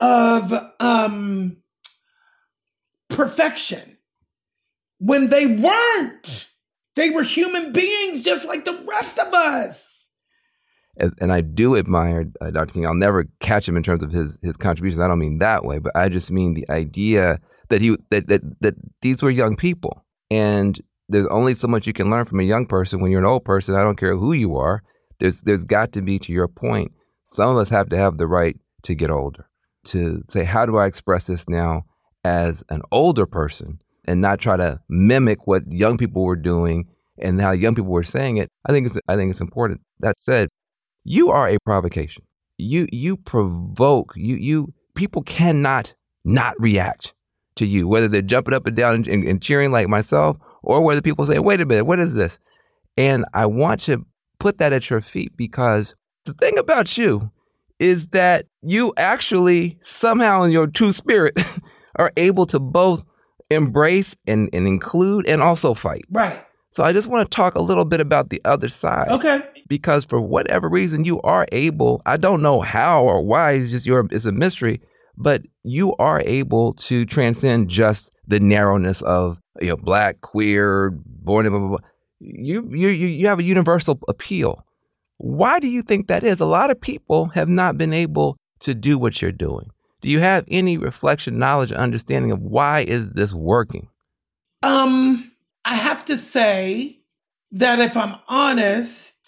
of 0.00 0.52
um, 0.80 1.56
perfection 3.08 3.96
when 4.98 5.28
they 5.28 5.46
weren't. 5.46 6.50
They 6.94 7.10
were 7.10 7.22
human 7.22 7.72
beings 7.72 8.22
just 8.22 8.46
like 8.46 8.64
the 8.64 8.82
rest 8.86 9.18
of 9.18 9.32
us. 9.32 9.95
As, 10.98 11.14
and 11.20 11.32
I 11.32 11.42
do 11.42 11.76
admire 11.76 12.30
uh, 12.40 12.50
Dr. 12.50 12.72
King. 12.72 12.86
I'll 12.86 12.94
never 12.94 13.26
catch 13.40 13.68
him 13.68 13.76
in 13.76 13.82
terms 13.82 14.02
of 14.02 14.12
his 14.12 14.38
his 14.42 14.56
contributions. 14.56 15.00
I 15.00 15.08
don't 15.08 15.18
mean 15.18 15.38
that 15.38 15.64
way, 15.64 15.78
but 15.78 15.94
I 15.96 16.08
just 16.08 16.30
mean 16.30 16.54
the 16.54 16.68
idea 16.70 17.38
that 17.68 17.80
he 17.80 17.96
that 18.10 18.28
that, 18.28 18.42
that 18.60 18.74
these 19.02 19.22
were 19.22 19.30
young 19.30 19.56
people, 19.56 20.04
and 20.30 20.80
there's 21.08 21.26
only 21.28 21.54
so 21.54 21.68
much 21.68 21.86
you 21.86 21.92
can 21.92 22.10
learn 22.10 22.24
from 22.24 22.40
a 22.40 22.44
young 22.44 22.66
person 22.66 23.00
when 23.00 23.10
you're 23.10 23.20
an 23.20 23.26
old 23.26 23.44
person. 23.44 23.74
I 23.74 23.82
don't 23.82 23.98
care 23.98 24.16
who 24.16 24.32
you 24.32 24.56
are. 24.56 24.82
There's 25.18 25.42
there's 25.42 25.64
got 25.64 25.92
to 25.92 26.02
be, 26.02 26.18
to 26.20 26.32
your 26.32 26.48
point, 26.48 26.92
some 27.24 27.50
of 27.50 27.56
us 27.56 27.68
have 27.68 27.88
to 27.90 27.96
have 27.96 28.18
the 28.18 28.26
right 28.26 28.56
to 28.84 28.94
get 28.94 29.10
older, 29.10 29.48
to 29.86 30.22
say, 30.28 30.44
how 30.44 30.64
do 30.64 30.76
I 30.76 30.86
express 30.86 31.26
this 31.26 31.48
now 31.48 31.84
as 32.24 32.64
an 32.70 32.82
older 32.90 33.26
person 33.26 33.80
and 34.06 34.20
not 34.20 34.40
try 34.40 34.56
to 34.56 34.80
mimic 34.88 35.46
what 35.46 35.62
young 35.68 35.96
people 35.96 36.22
were 36.24 36.36
doing 36.36 36.88
and 37.18 37.40
how 37.40 37.52
young 37.52 37.74
people 37.74 37.90
were 37.90 38.04
saying 38.04 38.36
it. 38.36 38.50
I 38.66 38.72
think 38.72 38.86
it's 38.86 38.98
I 39.08 39.16
think 39.16 39.30
it's 39.30 39.40
important. 39.40 39.80
That 40.00 40.20
said, 40.20 40.48
you 41.06 41.30
are 41.30 41.48
a 41.48 41.58
provocation. 41.64 42.24
You 42.58 42.86
you 42.90 43.16
provoke. 43.16 44.12
You 44.16 44.36
you 44.36 44.74
people 44.94 45.22
cannot 45.22 45.94
not 46.24 46.54
react 46.58 47.14
to 47.56 47.64
you, 47.64 47.86
whether 47.86 48.08
they're 48.08 48.22
jumping 48.22 48.54
up 48.54 48.66
and 48.66 48.76
down 48.76 49.06
and, 49.08 49.24
and, 49.24 49.40
cheering 49.40 49.70
like 49.70 49.88
myself, 49.88 50.36
or 50.62 50.84
whether 50.84 51.00
people 51.00 51.24
say, 51.24 51.38
"Wait 51.38 51.60
a 51.60 51.66
minute, 51.66 51.84
what 51.84 52.00
is 52.00 52.14
this?" 52.14 52.38
And 52.96 53.24
I 53.32 53.46
want 53.46 53.80
to 53.82 54.04
put 54.38 54.58
that 54.58 54.72
at 54.72 54.90
your 54.90 55.00
feet 55.00 55.36
because 55.36 55.94
the 56.24 56.34
thing 56.34 56.58
about 56.58 56.98
you 56.98 57.30
is 57.78 58.08
that 58.08 58.46
you 58.62 58.92
actually 58.96 59.78
somehow 59.82 60.42
in 60.42 60.50
your 60.50 60.66
true 60.66 60.92
spirit 60.92 61.38
are 61.96 62.12
able 62.16 62.46
to 62.46 62.58
both 62.58 63.04
embrace 63.50 64.16
and, 64.26 64.50
and 64.52 64.66
include 64.66 65.26
and 65.26 65.42
also 65.42 65.74
fight. 65.74 66.04
Right. 66.10 66.45
So 66.76 66.84
I 66.84 66.92
just 66.92 67.08
want 67.08 67.30
to 67.30 67.34
talk 67.34 67.54
a 67.54 67.62
little 67.62 67.86
bit 67.86 68.00
about 68.00 68.28
the 68.28 68.42
other 68.44 68.68
side. 68.68 69.08
Okay. 69.08 69.40
Because 69.66 70.04
for 70.04 70.20
whatever 70.20 70.68
reason 70.68 71.06
you 71.06 71.22
are 71.22 71.46
able, 71.50 72.02
I 72.04 72.18
don't 72.18 72.42
know 72.42 72.60
how 72.60 73.02
or 73.02 73.22
why, 73.22 73.52
it's 73.52 73.70
just 73.70 73.86
your 73.86 74.06
it's 74.10 74.26
a 74.26 74.30
mystery, 74.30 74.82
but 75.16 75.40
you 75.62 75.94
are 75.98 76.20
able 76.26 76.74
to 76.74 77.06
transcend 77.06 77.70
just 77.70 78.12
the 78.26 78.40
narrowness 78.40 79.00
of 79.00 79.40
you 79.58 79.68
know 79.68 79.76
black, 79.76 80.20
queer, 80.20 80.90
born 80.90 81.48
blah, 81.48 81.58
blah, 81.58 81.68
blah. 81.68 81.78
You 82.20 82.68
you 82.70 82.88
you 82.90 83.26
have 83.26 83.38
a 83.38 83.42
universal 83.42 83.98
appeal. 84.06 84.62
Why 85.16 85.60
do 85.60 85.68
you 85.68 85.80
think 85.80 86.08
that 86.08 86.24
is? 86.24 86.40
A 86.40 86.44
lot 86.44 86.70
of 86.70 86.78
people 86.78 87.28
have 87.28 87.48
not 87.48 87.78
been 87.78 87.94
able 87.94 88.36
to 88.60 88.74
do 88.74 88.98
what 88.98 89.22
you're 89.22 89.32
doing. 89.32 89.70
Do 90.02 90.10
you 90.10 90.20
have 90.20 90.44
any 90.48 90.76
reflection, 90.76 91.38
knowledge, 91.38 91.72
understanding 91.72 92.32
of 92.32 92.42
why 92.42 92.80
is 92.80 93.12
this 93.12 93.32
working? 93.32 93.88
Um, 94.62 95.32
I 95.66 95.74
have 95.74 96.04
to 96.04 96.16
say 96.16 97.00
that 97.50 97.80
if 97.80 97.96
I'm 97.96 98.20
honest, 98.28 99.18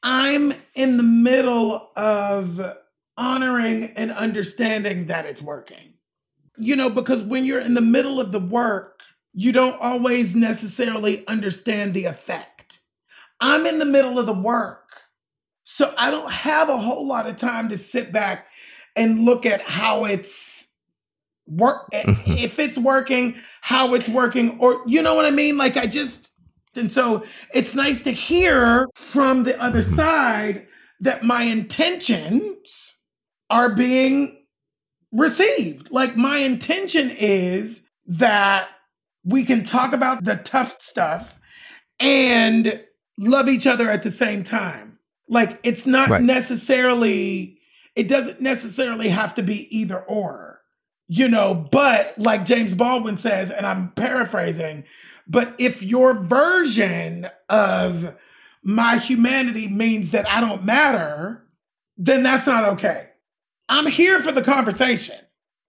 I'm 0.00 0.52
in 0.76 0.98
the 0.98 1.02
middle 1.02 1.90
of 1.96 2.60
honoring 3.18 3.92
and 3.96 4.12
understanding 4.12 5.06
that 5.06 5.26
it's 5.26 5.42
working. 5.42 5.94
You 6.56 6.76
know, 6.76 6.88
because 6.88 7.24
when 7.24 7.44
you're 7.44 7.58
in 7.58 7.74
the 7.74 7.80
middle 7.80 8.20
of 8.20 8.30
the 8.30 8.38
work, 8.38 9.00
you 9.32 9.50
don't 9.50 9.80
always 9.80 10.36
necessarily 10.36 11.26
understand 11.26 11.92
the 11.92 12.04
effect. 12.04 12.78
I'm 13.40 13.66
in 13.66 13.80
the 13.80 13.84
middle 13.84 14.20
of 14.20 14.26
the 14.26 14.32
work, 14.32 14.86
so 15.64 15.92
I 15.98 16.12
don't 16.12 16.30
have 16.30 16.68
a 16.68 16.78
whole 16.78 17.04
lot 17.04 17.26
of 17.26 17.36
time 17.36 17.68
to 17.70 17.78
sit 17.78 18.12
back 18.12 18.46
and 18.94 19.24
look 19.24 19.44
at 19.44 19.62
how 19.62 20.04
it's 20.04 20.30
work 21.46 21.90
mm-hmm. 21.92 22.32
if 22.32 22.58
it's 22.58 22.78
working, 22.78 23.36
how 23.60 23.94
it's 23.94 24.08
working, 24.08 24.58
or 24.58 24.82
you 24.86 25.02
know 25.02 25.14
what 25.14 25.24
I 25.24 25.30
mean? 25.30 25.56
Like 25.56 25.76
I 25.76 25.86
just 25.86 26.30
and 26.74 26.90
so 26.90 27.24
it's 27.54 27.74
nice 27.74 28.02
to 28.02 28.10
hear 28.10 28.88
from 28.94 29.44
the 29.44 29.60
other 29.60 29.82
mm-hmm. 29.82 29.94
side 29.94 30.66
that 31.00 31.22
my 31.22 31.42
intentions 31.42 32.94
are 33.50 33.74
being 33.74 34.44
received. 35.10 35.90
Like 35.90 36.16
my 36.16 36.38
intention 36.38 37.10
is 37.10 37.82
that 38.06 38.68
we 39.24 39.44
can 39.44 39.62
talk 39.62 39.92
about 39.92 40.24
the 40.24 40.36
tough 40.36 40.80
stuff 40.80 41.40
and 42.00 42.82
love 43.18 43.48
each 43.48 43.66
other 43.66 43.90
at 43.90 44.02
the 44.02 44.10
same 44.10 44.42
time. 44.42 44.98
Like 45.28 45.60
it's 45.62 45.86
not 45.86 46.08
right. 46.08 46.20
necessarily 46.20 47.58
it 47.94 48.08
doesn't 48.08 48.40
necessarily 48.40 49.08
have 49.08 49.34
to 49.34 49.42
be 49.42 49.76
either 49.76 50.00
or, 50.00 50.51
you 51.14 51.28
know, 51.28 51.52
but 51.70 52.18
like 52.18 52.46
James 52.46 52.72
Baldwin 52.72 53.18
says, 53.18 53.50
and 53.50 53.66
I'm 53.66 53.90
paraphrasing, 53.90 54.84
but 55.26 55.54
if 55.58 55.82
your 55.82 56.14
version 56.14 57.28
of 57.50 58.16
my 58.62 58.96
humanity 58.96 59.68
means 59.68 60.12
that 60.12 60.26
I 60.26 60.40
don't 60.40 60.64
matter, 60.64 61.46
then 61.98 62.22
that's 62.22 62.46
not 62.46 62.64
okay. 62.64 63.08
I'm 63.68 63.86
here 63.86 64.22
for 64.22 64.32
the 64.32 64.40
conversation. 64.40 65.18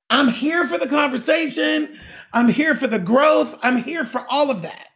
I'm 0.09 0.29
here 0.29 0.65
for 0.65 0.77
the 0.77 0.87
conversation. 0.87 1.99
I'm 2.31 2.47
here 2.47 2.73
for 2.73 2.87
the 2.87 2.97
growth. 2.97 3.59
I'm 3.61 3.83
here 3.83 4.05
for 4.05 4.25
all 4.29 4.49
of 4.49 4.61
that. 4.61 4.87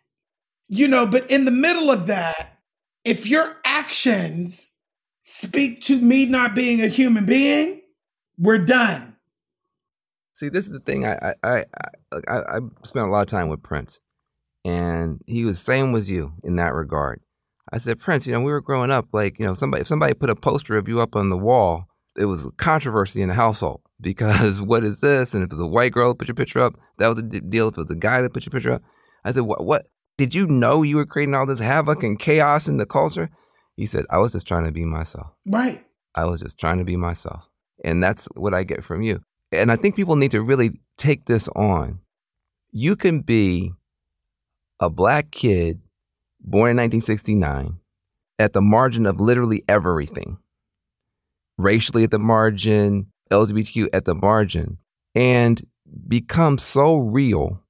You 0.69 0.87
know, 0.87 1.05
but 1.05 1.29
in 1.29 1.43
the 1.43 1.51
middle 1.51 1.91
of 1.91 2.07
that, 2.07 2.57
if 3.03 3.27
your 3.27 3.57
actions 3.65 4.69
speak 5.23 5.81
to 5.83 5.99
me 5.99 6.25
not 6.25 6.55
being 6.55 6.81
a 6.81 6.87
human 6.87 7.25
being, 7.25 7.81
we're 8.37 8.59
done. 8.59 9.06
See, 10.37 10.49
this 10.49 10.67
is 10.67 10.71
the 10.71 10.79
thing. 10.79 11.03
I 11.03 11.33
I 11.43 11.65
I 12.13 12.17
I, 12.27 12.37
I 12.37 12.59
spent 12.83 13.07
a 13.07 13.09
lot 13.09 13.21
of 13.21 13.27
time 13.27 13.49
with 13.49 13.63
Prince, 13.63 14.01
and 14.63 15.19
he 15.25 15.43
was 15.43 15.59
same 15.59 15.95
as 15.95 16.11
you 16.11 16.33
in 16.43 16.57
that 16.57 16.75
regard. 16.75 17.21
I 17.73 17.79
said, 17.79 17.99
Prince, 17.99 18.27
you 18.27 18.33
know, 18.33 18.39
we 18.39 18.51
were 18.51 18.61
growing 18.61 18.91
up, 18.91 19.07
like 19.11 19.39
you 19.39 19.45
know, 19.47 19.55
somebody 19.55 19.81
if 19.81 19.87
somebody 19.87 20.13
put 20.13 20.29
a 20.29 20.35
poster 20.35 20.77
of 20.77 20.87
you 20.87 21.01
up 21.01 21.15
on 21.15 21.31
the 21.31 21.37
wall, 21.37 21.87
it 22.15 22.25
was 22.25 22.45
a 22.45 22.51
controversy 22.51 23.23
in 23.23 23.29
the 23.29 23.33
household 23.33 23.81
because 24.01 24.61
what 24.61 24.83
is 24.83 25.01
this? 25.01 25.33
And 25.33 25.43
if 25.43 25.47
it 25.47 25.53
was 25.53 25.59
a 25.59 25.67
white 25.67 25.91
girl 25.91 26.13
put 26.13 26.27
your 26.27 26.35
picture 26.35 26.61
up, 26.61 26.75
that 26.99 27.07
was 27.07 27.15
the 27.15 27.41
deal. 27.41 27.69
If 27.69 27.77
it 27.79 27.81
was 27.81 27.91
a 27.91 27.95
guy 27.95 28.21
that 28.21 28.33
put 28.33 28.45
your 28.45 28.51
picture 28.51 28.73
up, 28.73 28.83
I 29.25 29.31
said, 29.31 29.41
what? 29.41 29.65
What? 29.65 29.87
Did 30.19 30.35
you 30.35 30.45
know 30.45 30.83
you 30.83 30.97
were 30.97 31.05
creating 31.05 31.33
all 31.33 31.47
this 31.47 31.59
havoc 31.59 32.03
and 32.03 32.17
chaos 32.17 32.67
in 32.67 32.77
the 32.77 32.85
culture? 32.85 33.29
He 33.75 33.87
said, 33.87 34.05
I 34.11 34.19
was 34.19 34.33
just 34.33 34.47
trying 34.47 34.65
to 34.65 34.71
be 34.71 34.85
myself. 34.85 35.27
Right. 35.47 35.83
I 36.15 36.25
was 36.25 36.41
just 36.41 36.59
trying 36.59 36.79
to 36.79 36.83
be 36.83 36.95
myself. 36.95 37.47
And 37.83 38.03
that's 38.03 38.27
what 38.35 38.55
I 38.55 38.63
get 38.63 38.83
from 38.83 39.03
you. 39.03 39.21
And 39.51 39.71
I 39.71 39.75
think 39.75 39.95
people 39.95 40.15
need 40.15 40.31
to 40.31 40.41
really 40.41 40.79
take 40.97 41.25
this 41.25 41.47
on. 41.49 41.99
You 42.71 42.95
can 42.95 43.21
be 43.21 43.71
a 44.79 44.89
black 44.89 45.31
kid 45.31 45.81
born 46.39 46.71
in 46.71 46.77
1969 46.77 47.79
at 48.39 48.53
the 48.53 48.61
margin 48.61 49.05
of 49.05 49.19
literally 49.19 49.63
everything. 49.67 50.37
Racially 51.57 52.03
at 52.03 52.11
the 52.11 52.19
margin, 52.19 53.11
LGBTQ 53.31 53.87
at 53.93 54.05
the 54.05 54.13
margin, 54.13 54.77
and 55.15 55.61
become 56.07 56.57
so 56.57 56.97
real 56.97 57.63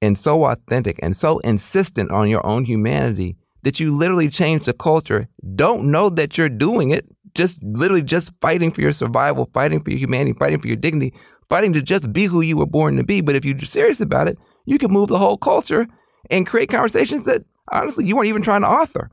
and 0.00 0.16
so 0.16 0.44
authentic 0.44 0.98
and 1.02 1.16
so 1.16 1.38
insistent 1.40 2.10
on 2.10 2.28
your 2.28 2.44
own 2.46 2.64
humanity 2.64 3.36
that 3.62 3.80
you 3.80 3.94
literally 3.94 4.28
change 4.28 4.64
the 4.64 4.72
culture, 4.72 5.28
don't 5.54 5.90
know 5.90 6.08
that 6.08 6.38
you're 6.38 6.48
doing 6.48 6.90
it, 6.90 7.06
just 7.38 7.62
literally 7.62 8.02
just 8.02 8.34
fighting 8.40 8.72
for 8.72 8.80
your 8.80 8.92
survival, 8.92 9.48
fighting 9.54 9.80
for 9.80 9.90
your 9.90 9.98
humanity, 10.00 10.36
fighting 10.36 10.60
for 10.60 10.66
your 10.66 10.76
dignity, 10.76 11.14
fighting 11.48 11.72
to 11.72 11.80
just 11.80 12.12
be 12.12 12.24
who 12.24 12.40
you 12.40 12.56
were 12.56 12.66
born 12.66 12.96
to 12.96 13.04
be. 13.04 13.20
But 13.20 13.36
if 13.36 13.44
you're 13.44 13.58
serious 13.60 14.00
about 14.00 14.26
it, 14.26 14.36
you 14.66 14.76
can 14.76 14.90
move 14.90 15.08
the 15.08 15.18
whole 15.18 15.38
culture 15.38 15.86
and 16.30 16.46
create 16.46 16.68
conversations 16.68 17.26
that 17.26 17.44
honestly 17.72 18.04
you 18.04 18.16
weren't 18.16 18.28
even 18.28 18.42
trying 18.42 18.62
to 18.62 18.68
author. 18.68 19.08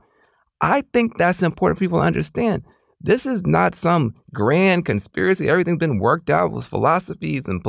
I 0.60 0.82
think 0.92 1.16
that's 1.16 1.42
important 1.44 1.78
for 1.78 1.84
people 1.84 2.00
to 2.00 2.04
understand. 2.04 2.64
This 3.00 3.26
is 3.26 3.46
not 3.46 3.76
some 3.76 4.16
grand 4.34 4.84
conspiracy. 4.86 5.48
Everything's 5.48 5.78
been 5.78 6.00
worked 6.00 6.28
out 6.28 6.50
with 6.50 6.66
philosophies 6.66 7.46
and 7.46 7.64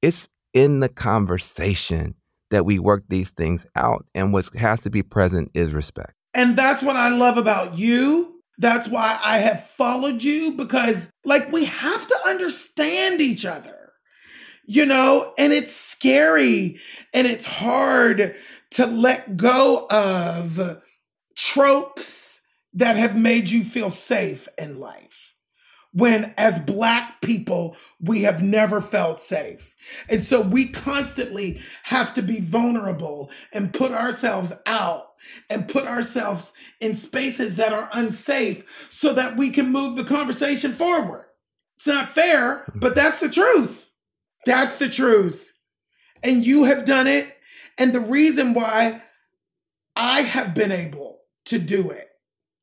it's 0.00 0.30
in 0.54 0.80
the 0.80 0.88
conversation 0.88 2.14
that 2.50 2.64
we 2.64 2.78
work 2.78 3.04
these 3.08 3.32
things 3.32 3.66
out. 3.76 4.06
And 4.14 4.32
what 4.32 4.48
has 4.54 4.80
to 4.82 4.90
be 4.90 5.02
present 5.02 5.50
is 5.52 5.74
respect. 5.74 6.14
And 6.32 6.56
that's 6.56 6.82
what 6.82 6.96
I 6.96 7.10
love 7.10 7.36
about 7.36 7.76
you. 7.76 8.33
That's 8.58 8.88
why 8.88 9.18
I 9.22 9.38
have 9.38 9.66
followed 9.66 10.22
you 10.22 10.52
because, 10.52 11.08
like, 11.24 11.50
we 11.52 11.64
have 11.64 12.06
to 12.06 12.16
understand 12.26 13.20
each 13.20 13.44
other, 13.44 13.92
you 14.64 14.86
know, 14.86 15.32
and 15.38 15.52
it's 15.52 15.74
scary 15.74 16.78
and 17.12 17.26
it's 17.26 17.46
hard 17.46 18.36
to 18.72 18.86
let 18.86 19.36
go 19.36 19.86
of 19.90 20.82
tropes 21.36 22.40
that 22.72 22.96
have 22.96 23.16
made 23.16 23.50
you 23.50 23.64
feel 23.64 23.90
safe 23.90 24.48
in 24.58 24.78
life. 24.78 25.34
When, 25.92 26.34
as 26.36 26.58
Black 26.58 27.20
people, 27.20 27.76
we 28.00 28.22
have 28.22 28.42
never 28.42 28.80
felt 28.80 29.20
safe. 29.20 29.76
And 30.08 30.24
so 30.24 30.40
we 30.40 30.66
constantly 30.66 31.60
have 31.84 32.12
to 32.14 32.22
be 32.22 32.40
vulnerable 32.40 33.30
and 33.52 33.72
put 33.72 33.92
ourselves 33.92 34.52
out 34.66 35.13
and 35.50 35.68
put 35.68 35.86
ourselves 35.86 36.52
in 36.80 36.96
spaces 36.96 37.56
that 37.56 37.72
are 37.72 37.88
unsafe 37.92 38.64
so 38.88 39.12
that 39.12 39.36
we 39.36 39.50
can 39.50 39.70
move 39.70 39.96
the 39.96 40.04
conversation 40.04 40.72
forward. 40.72 41.26
It's 41.76 41.86
not 41.86 42.08
fair, 42.08 42.64
but 42.74 42.94
that's 42.94 43.20
the 43.20 43.28
truth. 43.28 43.90
That's 44.46 44.78
the 44.78 44.88
truth. 44.88 45.52
And 46.22 46.44
you 46.44 46.64
have 46.64 46.84
done 46.84 47.06
it. 47.06 47.36
And 47.76 47.92
the 47.92 48.00
reason 48.00 48.54
why 48.54 49.02
I 49.96 50.22
have 50.22 50.54
been 50.54 50.72
able 50.72 51.20
to 51.46 51.58
do 51.58 51.90
it 51.90 52.08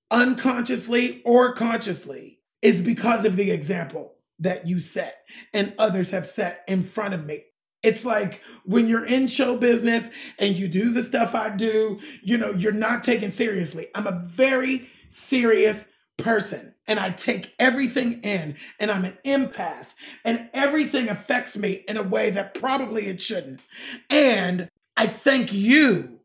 unconsciously 0.10 1.21
or 1.24 1.54
consciously 1.54 2.39
is 2.62 2.82
because 2.82 3.26
of 3.26 3.36
the 3.36 3.52
example 3.52 4.15
that 4.39 4.67
you 4.67 4.80
set 4.80 5.24
and 5.54 5.74
others 5.78 6.12
have 6.12 6.28
set 6.28 6.63
in 6.67 6.84
front 6.84 7.13
of 7.13 7.26
me. 7.26 7.43
It's 7.83 8.05
like 8.05 8.41
when 8.63 8.87
you're 8.87 9.05
in 9.05 9.27
show 9.27 9.57
business 9.57 10.09
and 10.37 10.55
you 10.55 10.67
do 10.67 10.91
the 10.91 11.03
stuff 11.03 11.33
I 11.33 11.49
do, 11.49 11.99
you 12.21 12.37
know, 12.37 12.51
you're 12.51 12.71
not 12.71 13.03
taken 13.03 13.31
seriously. 13.31 13.87
I'm 13.95 14.07
a 14.07 14.23
very 14.25 14.89
serious 15.09 15.85
person 16.17 16.75
and 16.87 16.99
I 16.99 17.09
take 17.09 17.53
everything 17.57 18.21
in 18.21 18.55
and 18.79 18.91
I'm 18.91 19.05
an 19.05 19.17
empath 19.25 19.93
and 20.23 20.49
everything 20.53 21.09
affects 21.09 21.57
me 21.57 21.83
in 21.87 21.97
a 21.97 22.03
way 22.03 22.29
that 22.31 22.53
probably 22.53 23.07
it 23.07 23.21
shouldn't. 23.21 23.61
And 24.09 24.69
I 24.95 25.07
thank 25.07 25.51
you, 25.53 26.19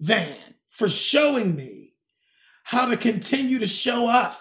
Van, 0.00 0.36
for 0.68 0.88
showing 0.88 1.54
me 1.54 1.94
how 2.64 2.86
to 2.86 2.96
continue 2.96 3.58
to 3.58 3.66
show 3.66 4.06
up 4.06 4.40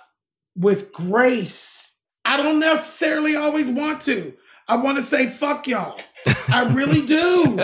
with 0.56 0.94
grace. 0.94 1.98
I 2.24 2.38
don't 2.38 2.60
necessarily 2.60 3.36
always 3.36 3.70
want 3.70 4.02
to. 4.04 4.34
I 4.68 4.78
want 4.78 4.98
to 4.98 5.04
say 5.04 5.28
fuck 5.28 5.68
y'all. 5.68 6.00
I 6.48 6.72
really 6.74 7.06
do. 7.06 7.60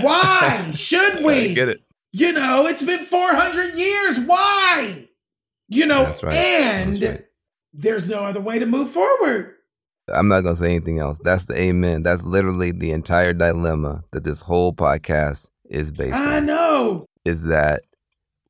Why 0.00 0.70
should 0.74 1.24
we? 1.24 1.54
get 1.54 1.68
it. 1.68 1.82
You 2.12 2.32
know, 2.32 2.66
it's 2.66 2.82
been 2.82 3.04
400 3.04 3.74
years. 3.74 4.20
Why? 4.20 5.08
You 5.68 5.86
know, 5.86 6.12
right. 6.22 6.34
and 6.34 7.02
right. 7.02 7.24
there's 7.72 8.08
no 8.08 8.20
other 8.20 8.40
way 8.40 8.58
to 8.58 8.66
move 8.66 8.90
forward. 8.90 9.54
I'm 10.12 10.28
not 10.28 10.42
gonna 10.42 10.56
say 10.56 10.70
anything 10.70 10.98
else. 10.98 11.18
That's 11.22 11.44
the 11.44 11.58
amen. 11.58 12.02
That's 12.02 12.22
literally 12.22 12.72
the 12.72 12.90
entire 12.90 13.32
dilemma 13.32 14.04
that 14.10 14.24
this 14.24 14.42
whole 14.42 14.74
podcast 14.74 15.48
is 15.70 15.90
based 15.90 16.16
I 16.16 16.24
on. 16.24 16.28
I 16.28 16.40
know, 16.40 17.06
Is 17.24 17.44
that 17.44 17.82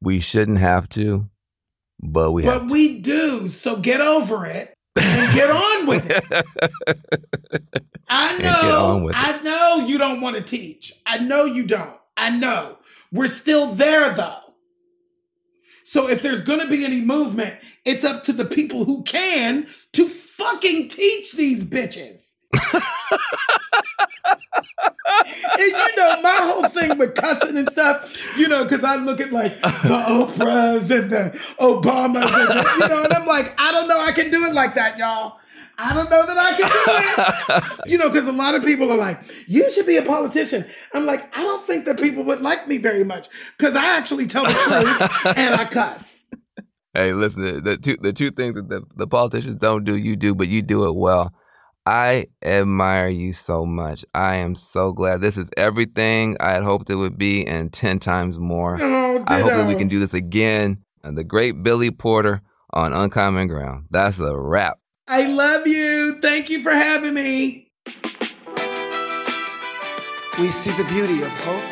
we 0.00 0.18
shouldn't 0.18 0.58
have 0.58 0.88
to, 0.90 1.28
but 2.00 2.32
we 2.32 2.44
have 2.44 2.62
but 2.62 2.70
we 2.72 2.98
do. 2.98 3.48
So 3.48 3.76
get 3.76 4.00
over 4.00 4.44
it 4.46 4.74
and 4.96 5.34
get 5.34 5.50
on 5.50 5.86
with 5.86 6.10
it. 6.10 6.24
I 8.08 8.36
And 8.38 8.62
get 8.62 8.76
on 8.76 9.02
know, 9.02 9.08
it. 9.08 9.16
I 9.16 9.40
know 9.42 9.86
you 9.86 9.98
don't 9.98 10.20
want 10.20 10.36
to 10.36 10.42
teach. 10.42 10.92
I 11.06 11.18
know 11.18 11.44
you 11.44 11.66
don't. 11.66 11.96
I 12.16 12.30
know. 12.30 12.78
We're 13.12 13.26
still 13.28 13.68
there 13.72 14.12
though. 14.14 14.38
So 15.84 16.08
if 16.08 16.22
there's 16.22 16.42
going 16.42 16.60
to 16.60 16.68
be 16.68 16.84
any 16.84 17.00
movement, 17.00 17.56
it's 17.84 18.04
up 18.04 18.24
to 18.24 18.32
the 18.32 18.44
people 18.44 18.84
who 18.84 19.02
can 19.04 19.66
to 19.92 20.08
fucking 20.08 20.88
teach 20.88 21.32
these 21.32 21.64
bitches. 21.64 22.31
And 22.52 22.82
you 25.58 25.96
know, 25.96 26.22
my 26.22 26.38
whole 26.40 26.68
thing 26.68 26.98
with 26.98 27.14
cussing 27.14 27.56
and 27.56 27.70
stuff, 27.70 28.16
you 28.36 28.48
know, 28.48 28.64
because 28.64 28.84
I 28.84 28.96
look 28.96 29.20
at 29.20 29.32
like 29.32 29.52
the 29.60 30.04
Oprahs 30.08 30.90
and 30.90 31.10
the 31.10 31.38
Obamas, 31.58 32.24
and 32.24 32.48
the, 32.48 32.76
you 32.80 32.88
know, 32.88 33.04
and 33.04 33.12
I'm 33.12 33.26
like, 33.26 33.54
I 33.58 33.72
don't 33.72 33.88
know, 33.88 34.00
I 34.00 34.12
can 34.12 34.30
do 34.30 34.44
it 34.44 34.54
like 34.54 34.74
that, 34.74 34.98
y'all. 34.98 35.38
I 35.78 35.94
don't 35.94 36.10
know 36.10 36.26
that 36.26 36.38
I 36.38 36.52
can 36.56 36.68
do 36.68 37.82
it. 37.84 37.90
you 37.90 37.98
know, 37.98 38.08
because 38.08 38.28
a 38.28 38.32
lot 38.32 38.54
of 38.54 38.62
people 38.62 38.92
are 38.92 38.96
like, 38.96 39.18
you 39.48 39.70
should 39.70 39.86
be 39.86 39.96
a 39.96 40.02
politician. 40.02 40.66
I'm 40.92 41.06
like, 41.06 41.36
I 41.36 41.42
don't 41.42 41.64
think 41.64 41.86
that 41.86 41.98
people 42.00 42.22
would 42.24 42.40
like 42.40 42.68
me 42.68 42.76
very 42.76 43.04
much 43.04 43.28
because 43.56 43.74
I 43.74 43.96
actually 43.96 44.26
tell 44.26 44.44
the 44.44 44.50
truth 44.50 45.36
and 45.36 45.54
I 45.54 45.64
cuss. 45.64 46.24
Hey, 46.94 47.14
listen, 47.14 47.64
the, 47.64 47.78
two 47.78 47.96
the 47.96 48.12
two 48.12 48.30
things 48.30 48.54
that 48.54 48.68
the, 48.68 48.82
the 48.96 49.06
politicians 49.06 49.56
don't 49.56 49.84
do, 49.84 49.96
you 49.96 50.14
do, 50.14 50.34
but 50.34 50.48
you 50.48 50.60
do 50.60 50.84
it 50.84 50.94
well. 50.94 51.32
I 51.84 52.26
admire 52.42 53.08
you 53.08 53.32
so 53.32 53.66
much. 53.66 54.04
I 54.14 54.36
am 54.36 54.54
so 54.54 54.92
glad. 54.92 55.20
This 55.20 55.36
is 55.36 55.50
everything 55.56 56.36
I 56.38 56.52
had 56.52 56.62
hoped 56.62 56.90
it 56.90 56.94
would 56.94 57.18
be 57.18 57.44
and 57.44 57.72
10 57.72 57.98
times 57.98 58.38
more. 58.38 58.78
Oh, 58.80 59.24
I 59.26 59.40
hope 59.40 59.50
that 59.50 59.66
we 59.66 59.74
can 59.74 59.88
do 59.88 59.98
this 59.98 60.14
again. 60.14 60.84
And 61.02 61.18
the 61.18 61.24
great 61.24 61.62
Billy 61.64 61.90
Porter 61.90 62.42
on 62.72 62.92
Uncommon 62.92 63.48
Ground. 63.48 63.86
That's 63.90 64.20
a 64.20 64.38
wrap. 64.38 64.78
I 65.08 65.26
love 65.26 65.66
you. 65.66 66.20
Thank 66.20 66.48
you 66.48 66.62
for 66.62 66.70
having 66.70 67.14
me. 67.14 67.72
we 70.38 70.50
see 70.50 70.70
the 70.76 70.84
beauty 70.84 71.22
of 71.22 71.28
hope. 71.28 71.62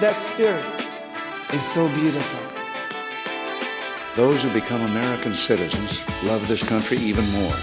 That 0.00 0.20
spirit 0.20 0.64
is 1.52 1.64
so 1.64 1.88
beautiful. 1.94 2.40
Those 4.14 4.44
who 4.44 4.52
become 4.52 4.82
American 4.82 5.34
citizens 5.34 6.04
love 6.22 6.46
this 6.46 6.62
country 6.62 6.96
even 6.98 7.28
more. 7.30 7.56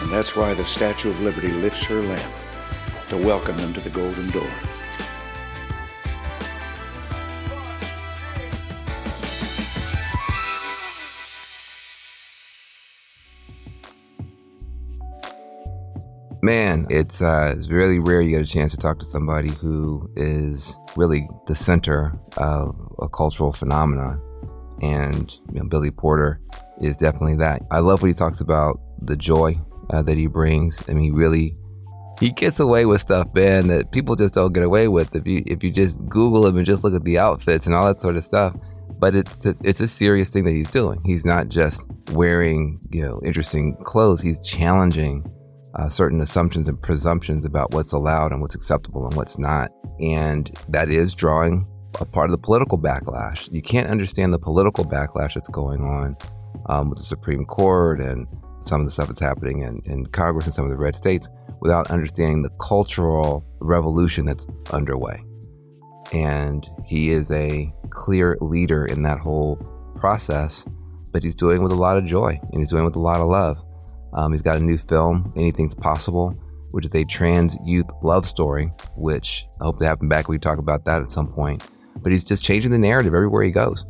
And 0.00 0.10
that's 0.10 0.34
why 0.34 0.54
the 0.54 0.64
Statue 0.64 1.10
of 1.10 1.20
Liberty 1.20 1.48
lifts 1.48 1.84
her 1.84 2.00
lamp 2.00 2.32
to 3.10 3.16
welcome 3.18 3.56
them 3.58 3.72
to 3.74 3.80
the 3.80 3.90
Golden 3.90 4.30
Door. 4.30 4.50
Man, 16.42 16.86
it's 16.88 17.20
uh, 17.20 17.54
it's 17.56 17.68
really 17.68 17.98
rare 17.98 18.22
you 18.22 18.30
get 18.30 18.40
a 18.40 18.46
chance 18.46 18.72
to 18.72 18.78
talk 18.78 18.98
to 19.00 19.04
somebody 19.04 19.50
who 19.50 20.10
is 20.16 20.78
really 20.96 21.28
the 21.46 21.54
center 21.54 22.18
of 22.38 22.74
a 23.00 23.08
cultural 23.10 23.52
phenomenon, 23.52 24.22
and 24.80 25.30
you 25.52 25.60
know, 25.60 25.68
Billy 25.68 25.90
Porter 25.90 26.40
is 26.80 26.96
definitely 26.96 27.36
that. 27.36 27.60
I 27.70 27.80
love 27.80 28.00
what 28.00 28.08
he 28.08 28.14
talks 28.14 28.40
about 28.40 28.80
the 29.02 29.16
joy 29.16 29.60
uh, 29.92 30.02
that 30.02 30.16
he 30.16 30.26
brings. 30.26 30.82
I 30.88 30.92
mean, 30.92 31.04
he 31.04 31.10
really 31.10 31.56
he 32.18 32.32
gets 32.32 32.60
away 32.60 32.84
with 32.84 33.00
stuff, 33.00 33.28
man, 33.34 33.68
that 33.68 33.92
people 33.92 34.14
just 34.14 34.34
don't 34.34 34.52
get 34.52 34.62
away 34.62 34.88
with. 34.88 35.14
If 35.16 35.26
you 35.26 35.42
if 35.46 35.64
you 35.64 35.72
just 35.72 36.06
Google 36.08 36.46
him 36.46 36.56
and 36.56 36.66
just 36.66 36.84
look 36.84 36.94
at 36.94 37.04
the 37.04 37.18
outfits 37.18 37.66
and 37.66 37.74
all 37.74 37.86
that 37.86 38.00
sort 38.00 38.16
of 38.16 38.24
stuff, 38.24 38.54
but 38.98 39.14
it's 39.14 39.46
it's, 39.46 39.80
a 39.80 39.88
serious 39.88 40.28
thing 40.28 40.44
that 40.44 40.52
he's 40.52 40.68
doing. 40.68 41.00
He's 41.04 41.24
not 41.24 41.48
just 41.48 41.88
wearing 42.12 42.78
you 42.90 43.02
know 43.02 43.20
interesting 43.24 43.76
clothes. 43.82 44.20
He's 44.20 44.46
challenging 44.46 45.24
uh, 45.74 45.88
certain 45.88 46.20
assumptions 46.20 46.68
and 46.68 46.80
presumptions 46.82 47.44
about 47.44 47.72
what's 47.72 47.92
allowed 47.92 48.32
and 48.32 48.40
what's 48.42 48.54
acceptable 48.54 49.06
and 49.06 49.16
what's 49.16 49.38
not. 49.38 49.70
And 49.98 50.50
that 50.68 50.90
is 50.90 51.14
drawing 51.14 51.66
a 52.00 52.04
part 52.04 52.30
of 52.30 52.32
the 52.32 52.38
political 52.38 52.78
backlash. 52.78 53.48
You 53.52 53.62
can't 53.62 53.88
understand 53.88 54.32
the 54.32 54.38
political 54.38 54.84
backlash 54.84 55.34
that's 55.34 55.48
going 55.48 55.80
on 55.80 56.16
um, 56.66 56.90
with 56.90 56.98
the 56.98 57.04
Supreme 57.04 57.44
Court 57.46 58.00
and 58.00 58.26
some 58.60 58.80
of 58.80 58.86
the 58.86 58.90
stuff 58.90 59.08
that's 59.08 59.20
happening 59.20 59.62
in, 59.62 59.80
in 59.84 60.06
Congress 60.06 60.46
and 60.46 60.54
some 60.54 60.64
of 60.64 60.70
the 60.70 60.76
red 60.76 60.94
states 60.94 61.28
without 61.60 61.90
understanding 61.90 62.42
the 62.42 62.50
cultural 62.60 63.44
revolution 63.60 64.26
that's 64.26 64.46
underway. 64.72 65.22
And 66.12 66.68
he 66.84 67.10
is 67.10 67.30
a 67.30 67.72
clear 67.90 68.36
leader 68.40 68.86
in 68.86 69.02
that 69.02 69.18
whole 69.18 69.56
process, 69.96 70.64
but 71.12 71.22
he's 71.22 71.34
doing 71.34 71.58
it 71.58 71.62
with 71.62 71.72
a 71.72 71.76
lot 71.76 71.96
of 71.96 72.06
joy 72.06 72.38
and 72.40 72.60
he's 72.60 72.70
doing 72.70 72.82
it 72.82 72.86
with 72.86 72.96
a 72.96 73.00
lot 73.00 73.20
of 73.20 73.28
love. 73.28 73.62
Um, 74.12 74.32
he's 74.32 74.42
got 74.42 74.58
a 74.58 74.64
new 74.64 74.78
film, 74.78 75.32
Anything's 75.36 75.74
Possible, 75.74 76.30
which 76.72 76.84
is 76.84 76.94
a 76.94 77.04
trans 77.04 77.56
youth 77.64 77.86
love 78.02 78.26
story, 78.26 78.72
which 78.96 79.46
I 79.60 79.64
hope 79.64 79.78
to 79.78 79.86
have 79.86 80.00
him 80.00 80.08
back. 80.08 80.28
We 80.28 80.38
talk 80.38 80.58
about 80.58 80.84
that 80.86 81.02
at 81.02 81.10
some 81.10 81.28
point. 81.28 81.64
But 81.96 82.12
he's 82.12 82.24
just 82.24 82.42
changing 82.42 82.70
the 82.70 82.78
narrative 82.78 83.14
everywhere 83.14 83.42
he 83.42 83.50
goes. 83.50 83.84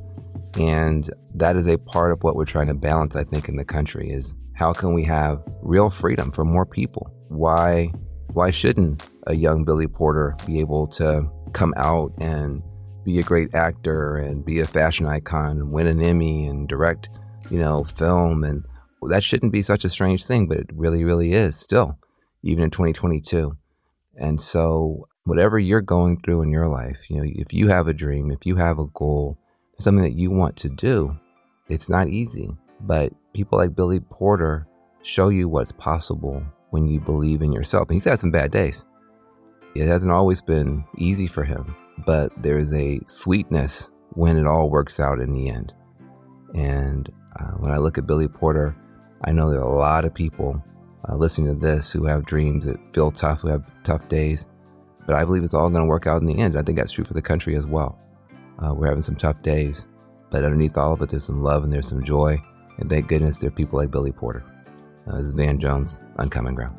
And 0.58 1.08
that 1.34 1.56
is 1.56 1.66
a 1.68 1.78
part 1.78 2.12
of 2.12 2.22
what 2.22 2.36
we're 2.36 2.44
trying 2.44 2.66
to 2.68 2.74
balance, 2.74 3.16
I 3.16 3.24
think, 3.24 3.48
in 3.48 3.56
the 3.56 3.64
country 3.64 4.10
is 4.10 4.34
how 4.54 4.72
can 4.72 4.92
we 4.92 5.04
have 5.04 5.42
real 5.62 5.90
freedom 5.90 6.32
for 6.32 6.44
more 6.44 6.66
people? 6.66 7.10
Why 7.28 7.92
why 8.32 8.50
shouldn't 8.50 9.08
a 9.26 9.34
young 9.34 9.64
Billy 9.64 9.88
Porter 9.88 10.36
be 10.46 10.60
able 10.60 10.86
to 10.86 11.28
come 11.52 11.74
out 11.76 12.12
and 12.20 12.62
be 13.04 13.18
a 13.18 13.24
great 13.24 13.54
actor 13.54 14.16
and 14.16 14.44
be 14.44 14.60
a 14.60 14.66
fashion 14.66 15.06
icon 15.06 15.70
win 15.72 15.88
an 15.88 16.00
Emmy 16.00 16.46
and 16.46 16.68
direct, 16.68 17.08
you 17.50 17.58
know, 17.58 17.82
film 17.82 18.44
and 18.44 18.64
that 19.08 19.24
shouldn't 19.24 19.52
be 19.52 19.62
such 19.62 19.84
a 19.84 19.88
strange 19.88 20.26
thing, 20.26 20.46
but 20.46 20.58
it 20.58 20.66
really, 20.74 21.04
really 21.04 21.32
is 21.32 21.56
still, 21.56 21.98
even 22.42 22.64
in 22.64 22.70
2022. 22.70 23.56
And 24.16 24.40
so, 24.40 25.08
whatever 25.24 25.58
you're 25.58 25.80
going 25.80 26.20
through 26.20 26.42
in 26.42 26.50
your 26.50 26.68
life, 26.68 26.98
you 27.08 27.16
know, 27.16 27.24
if 27.24 27.52
you 27.52 27.68
have 27.68 27.88
a 27.88 27.94
dream, 27.94 28.30
if 28.30 28.44
you 28.44 28.56
have 28.56 28.78
a 28.78 28.86
goal, 28.86 29.38
something 29.80 30.04
that 30.04 30.16
you 30.16 30.30
want 30.30 30.56
to 30.56 30.68
do, 30.68 31.18
it's 31.68 31.88
not 31.88 32.08
easy. 32.08 32.50
But 32.80 33.12
people 33.34 33.58
like 33.58 33.76
Billy 33.76 34.00
Porter 34.00 34.66
show 35.02 35.28
you 35.28 35.48
what's 35.48 35.72
possible 35.72 36.42
when 36.70 36.86
you 36.86 37.00
believe 37.00 37.42
in 37.42 37.52
yourself. 37.52 37.88
And 37.88 37.94
he's 37.94 38.04
had 38.04 38.18
some 38.18 38.30
bad 38.30 38.50
days. 38.50 38.84
It 39.74 39.86
hasn't 39.86 40.12
always 40.12 40.42
been 40.42 40.84
easy 40.98 41.26
for 41.26 41.44
him, 41.44 41.76
but 42.04 42.32
there's 42.42 42.72
a 42.72 43.00
sweetness 43.06 43.90
when 44.14 44.36
it 44.36 44.46
all 44.46 44.70
works 44.70 44.98
out 44.98 45.20
in 45.20 45.32
the 45.32 45.48
end. 45.48 45.72
And 46.54 47.10
uh, 47.38 47.52
when 47.58 47.72
I 47.72 47.76
look 47.76 47.96
at 47.96 48.06
Billy 48.06 48.28
Porter, 48.28 48.76
I 49.24 49.32
know 49.32 49.50
there 49.50 49.60
are 49.60 49.72
a 49.72 49.78
lot 49.78 50.04
of 50.04 50.14
people 50.14 50.62
uh, 51.08 51.14
listening 51.14 51.54
to 51.54 51.66
this 51.66 51.92
who 51.92 52.06
have 52.06 52.26
dreams 52.26 52.66
that 52.66 52.78
feel 52.92 53.12
tough, 53.12 53.42
who 53.42 53.48
have 53.48 53.70
tough 53.84 54.08
days. 54.08 54.48
But 55.06 55.14
I 55.14 55.24
believe 55.24 55.44
it's 55.44 55.54
all 55.54 55.70
going 55.70 55.82
to 55.82 55.88
work 55.88 56.06
out 56.06 56.20
in 56.20 56.26
the 56.26 56.38
end. 56.38 56.56
I 56.56 56.62
think 56.62 56.78
that's 56.78 56.92
true 56.92 57.04
for 57.04 57.14
the 57.14 57.22
country 57.22 57.56
as 57.56 57.66
well. 57.66 57.98
Uh, 58.62 58.74
we're 58.74 58.86
having 58.86 59.02
some 59.02 59.16
tough 59.16 59.40
days, 59.42 59.86
but 60.30 60.44
underneath 60.44 60.76
all 60.76 60.92
of 60.92 61.00
it, 61.00 61.08
there's 61.08 61.24
some 61.24 61.42
love 61.42 61.64
and 61.64 61.72
there's 61.72 61.88
some 61.88 62.04
joy. 62.04 62.40
And 62.78 62.90
thank 62.90 63.08
goodness 63.08 63.38
there 63.38 63.48
are 63.48 63.52
people 63.52 63.78
like 63.78 63.90
Billy 63.90 64.12
Porter. 64.12 64.44
Uh, 65.06 65.16
this 65.16 65.26
is 65.26 65.32
Van 65.32 65.58
Jones, 65.58 66.00
Uncommon 66.16 66.54
Ground. 66.54 66.76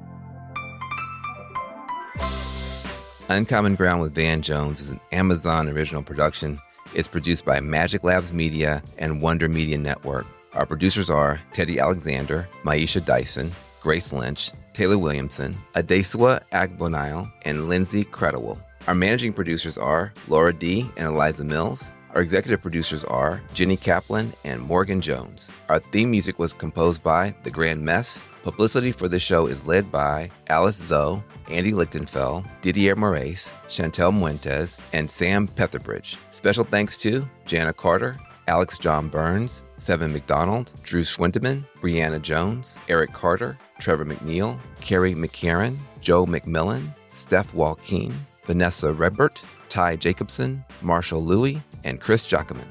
Uncommon 3.29 3.75
Ground 3.75 4.01
with 4.01 4.13
Van 4.13 4.41
Jones 4.41 4.81
is 4.81 4.89
an 4.89 4.99
Amazon 5.11 5.69
original 5.69 6.03
production. 6.03 6.57
It's 6.93 7.07
produced 7.07 7.45
by 7.45 7.59
Magic 7.61 8.03
Labs 8.03 8.33
Media 8.33 8.83
and 8.97 9.21
Wonder 9.21 9.47
Media 9.47 9.77
Network. 9.77 10.25
Our 10.53 10.65
producers 10.65 11.09
are 11.09 11.39
Teddy 11.53 11.79
Alexander, 11.79 12.47
Maisha 12.63 13.03
Dyson, 13.03 13.51
Grace 13.81 14.11
Lynch, 14.11 14.51
Taylor 14.73 14.97
Williamson, 14.97 15.53
Adesua 15.75 16.41
Agbonile, 16.51 17.31
and 17.43 17.69
Lindsay 17.69 18.03
Credible. 18.03 18.59
Our 18.87 18.95
managing 18.95 19.33
producers 19.33 19.77
are 19.77 20.11
Laura 20.27 20.51
D. 20.51 20.85
and 20.97 21.07
Eliza 21.07 21.43
Mills. 21.43 21.91
Our 22.15 22.21
executive 22.21 22.61
producers 22.61 23.03
are 23.05 23.41
Jenny 23.53 23.77
Kaplan 23.77 24.33
and 24.43 24.59
Morgan 24.59 24.99
Jones. 25.01 25.49
Our 25.69 25.79
theme 25.79 26.11
music 26.11 26.39
was 26.39 26.51
composed 26.51 27.03
by 27.03 27.33
The 27.43 27.51
Grand 27.51 27.81
Mess. 27.83 28.21
Publicity 28.43 28.91
for 28.91 29.07
the 29.07 29.19
show 29.19 29.45
is 29.45 29.67
led 29.67 29.91
by 29.91 30.31
Alice 30.47 30.75
Zoe, 30.77 31.23
Andy 31.49 31.71
Lichtenfeld, 31.71 32.43
Didier 32.61 32.95
Moraes, 32.95 33.53
Chantel 33.69 34.11
Muentes, 34.11 34.77
and 34.93 35.09
Sam 35.09 35.47
Petherbridge. 35.47 36.17
Special 36.33 36.63
thanks 36.63 36.97
to 36.97 37.29
Jana 37.45 37.71
Carter, 37.71 38.15
Alex 38.47 38.79
John 38.79 39.09
Burns, 39.09 39.61
Seven 39.77 40.11
McDonald, 40.11 40.71
Drew 40.81 41.03
Schwindeman, 41.03 41.63
Brianna 41.77 42.19
Jones, 42.21 42.79
Eric 42.89 43.13
Carter, 43.13 43.57
Trevor 43.79 44.05
McNeil, 44.05 44.59
Carrie 44.81 45.13
McCarran, 45.13 45.77
Joe 46.01 46.25
McMillan, 46.25 46.87
Steph 47.09 47.53
Walkeen, 47.53 48.11
Vanessa 48.51 48.91
Redbert, 48.91 49.41
Ty 49.69 49.95
Jacobson, 49.95 50.65
Marshall 50.81 51.23
Louie, 51.23 51.61
and 51.85 52.01
Chris 52.01 52.27
Jacquemin. 52.27 52.67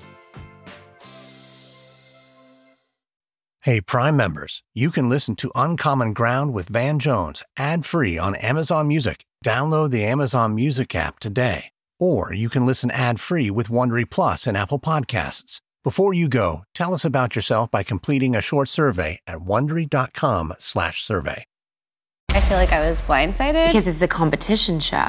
Hey, 3.62 3.81
Prime 3.81 4.14
members, 4.14 4.62
you 4.74 4.91
can 4.91 5.09
listen 5.09 5.37
to 5.37 5.51
Uncommon 5.55 6.12
Ground 6.12 6.53
with 6.53 6.68
Van 6.68 6.99
Jones 6.99 7.43
ad 7.59 7.87
free 7.87 8.18
on 8.18 8.35
Amazon 8.35 8.89
Music. 8.89 9.24
Download 9.43 9.91
the 9.91 10.05
Amazon 10.05 10.55
Music 10.55 10.95
app 10.95 11.18
today. 11.18 11.70
Or 11.99 12.31
you 12.31 12.51
can 12.51 12.66
listen 12.66 12.91
ad 12.91 13.18
free 13.18 13.51
with 13.51 13.68
Wondery 13.68 14.09
Plus 14.09 14.47
and 14.47 14.59
Apple 14.59 14.78
Podcasts. 14.78 15.61
Before 15.83 16.12
you 16.12 16.28
go, 16.28 16.64
tell 16.74 16.93
us 16.93 17.07
about 17.07 17.35
yourself 17.35 17.70
by 17.70 17.83
completing 17.85 18.37
a 18.37 18.43
short 18.43 18.68
survey 18.68 19.20
at 19.26 19.39
wondery.com/slash 19.39 21.03
survey. 21.03 21.47
I 22.33 22.41
feel 22.43 22.59
like 22.59 22.72
I 22.72 22.81
was 22.89 23.01
blindsided 23.01 23.68
because 23.68 23.87
it's 23.87 24.03
a 24.03 24.09
competition 24.09 24.78
show. 24.78 25.09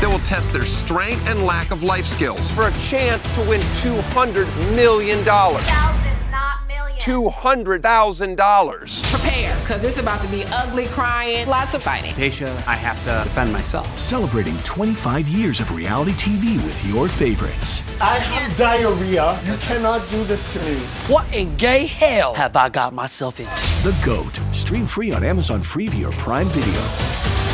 that 0.00 0.08
will 0.08 0.18
test 0.20 0.52
their 0.52 0.64
strength 0.64 1.26
and 1.26 1.44
lack 1.44 1.70
of 1.70 1.82
life 1.82 2.06
skills 2.06 2.50
for 2.52 2.68
a 2.68 2.72
chance 2.72 3.22
to 3.34 3.40
win 3.48 3.60
$200 3.82 4.76
million. 4.76 5.18
Thousands, 5.24 6.30
not 6.30 6.66
millions. 6.68 7.02
$200,000. 7.02 9.12
Prepare, 9.12 9.56
because 9.60 9.84
it's 9.84 9.98
about 9.98 10.20
to 10.22 10.28
be 10.28 10.44
ugly 10.52 10.86
crying, 10.86 11.46
lots 11.46 11.74
of 11.74 11.82
fighting. 11.82 12.12
Tosh, 12.12 12.42
I 12.42 12.74
have 12.74 12.98
to 13.04 13.28
defend 13.28 13.52
myself. 13.52 13.98
Celebrating 13.98 14.56
25 14.64 15.26
years 15.28 15.60
of 15.60 15.74
reality 15.74 16.12
TV 16.12 16.56
with 16.64 16.86
your 16.86 17.08
favorites. 17.08 17.82
I 18.00 18.18
have 18.18 18.56
diarrhea. 18.58 19.38
You 19.46 19.56
cannot 19.58 20.08
do 20.10 20.22
this 20.24 20.52
to 20.52 20.58
me. 20.60 20.76
What 21.12 21.32
in 21.32 21.56
gay 21.56 21.86
hell 21.86 22.34
have 22.34 22.56
I 22.56 22.68
got 22.68 22.92
myself 22.92 23.40
into? 23.40 23.50
The 23.82 23.96
GOAT. 24.04 24.38
Stream 24.54 24.86
free 24.86 25.12
on 25.12 25.24
Amazon 25.24 25.62
Freevee 25.62 26.06
or 26.06 26.12
Prime 26.12 26.46
Video. 26.48 27.45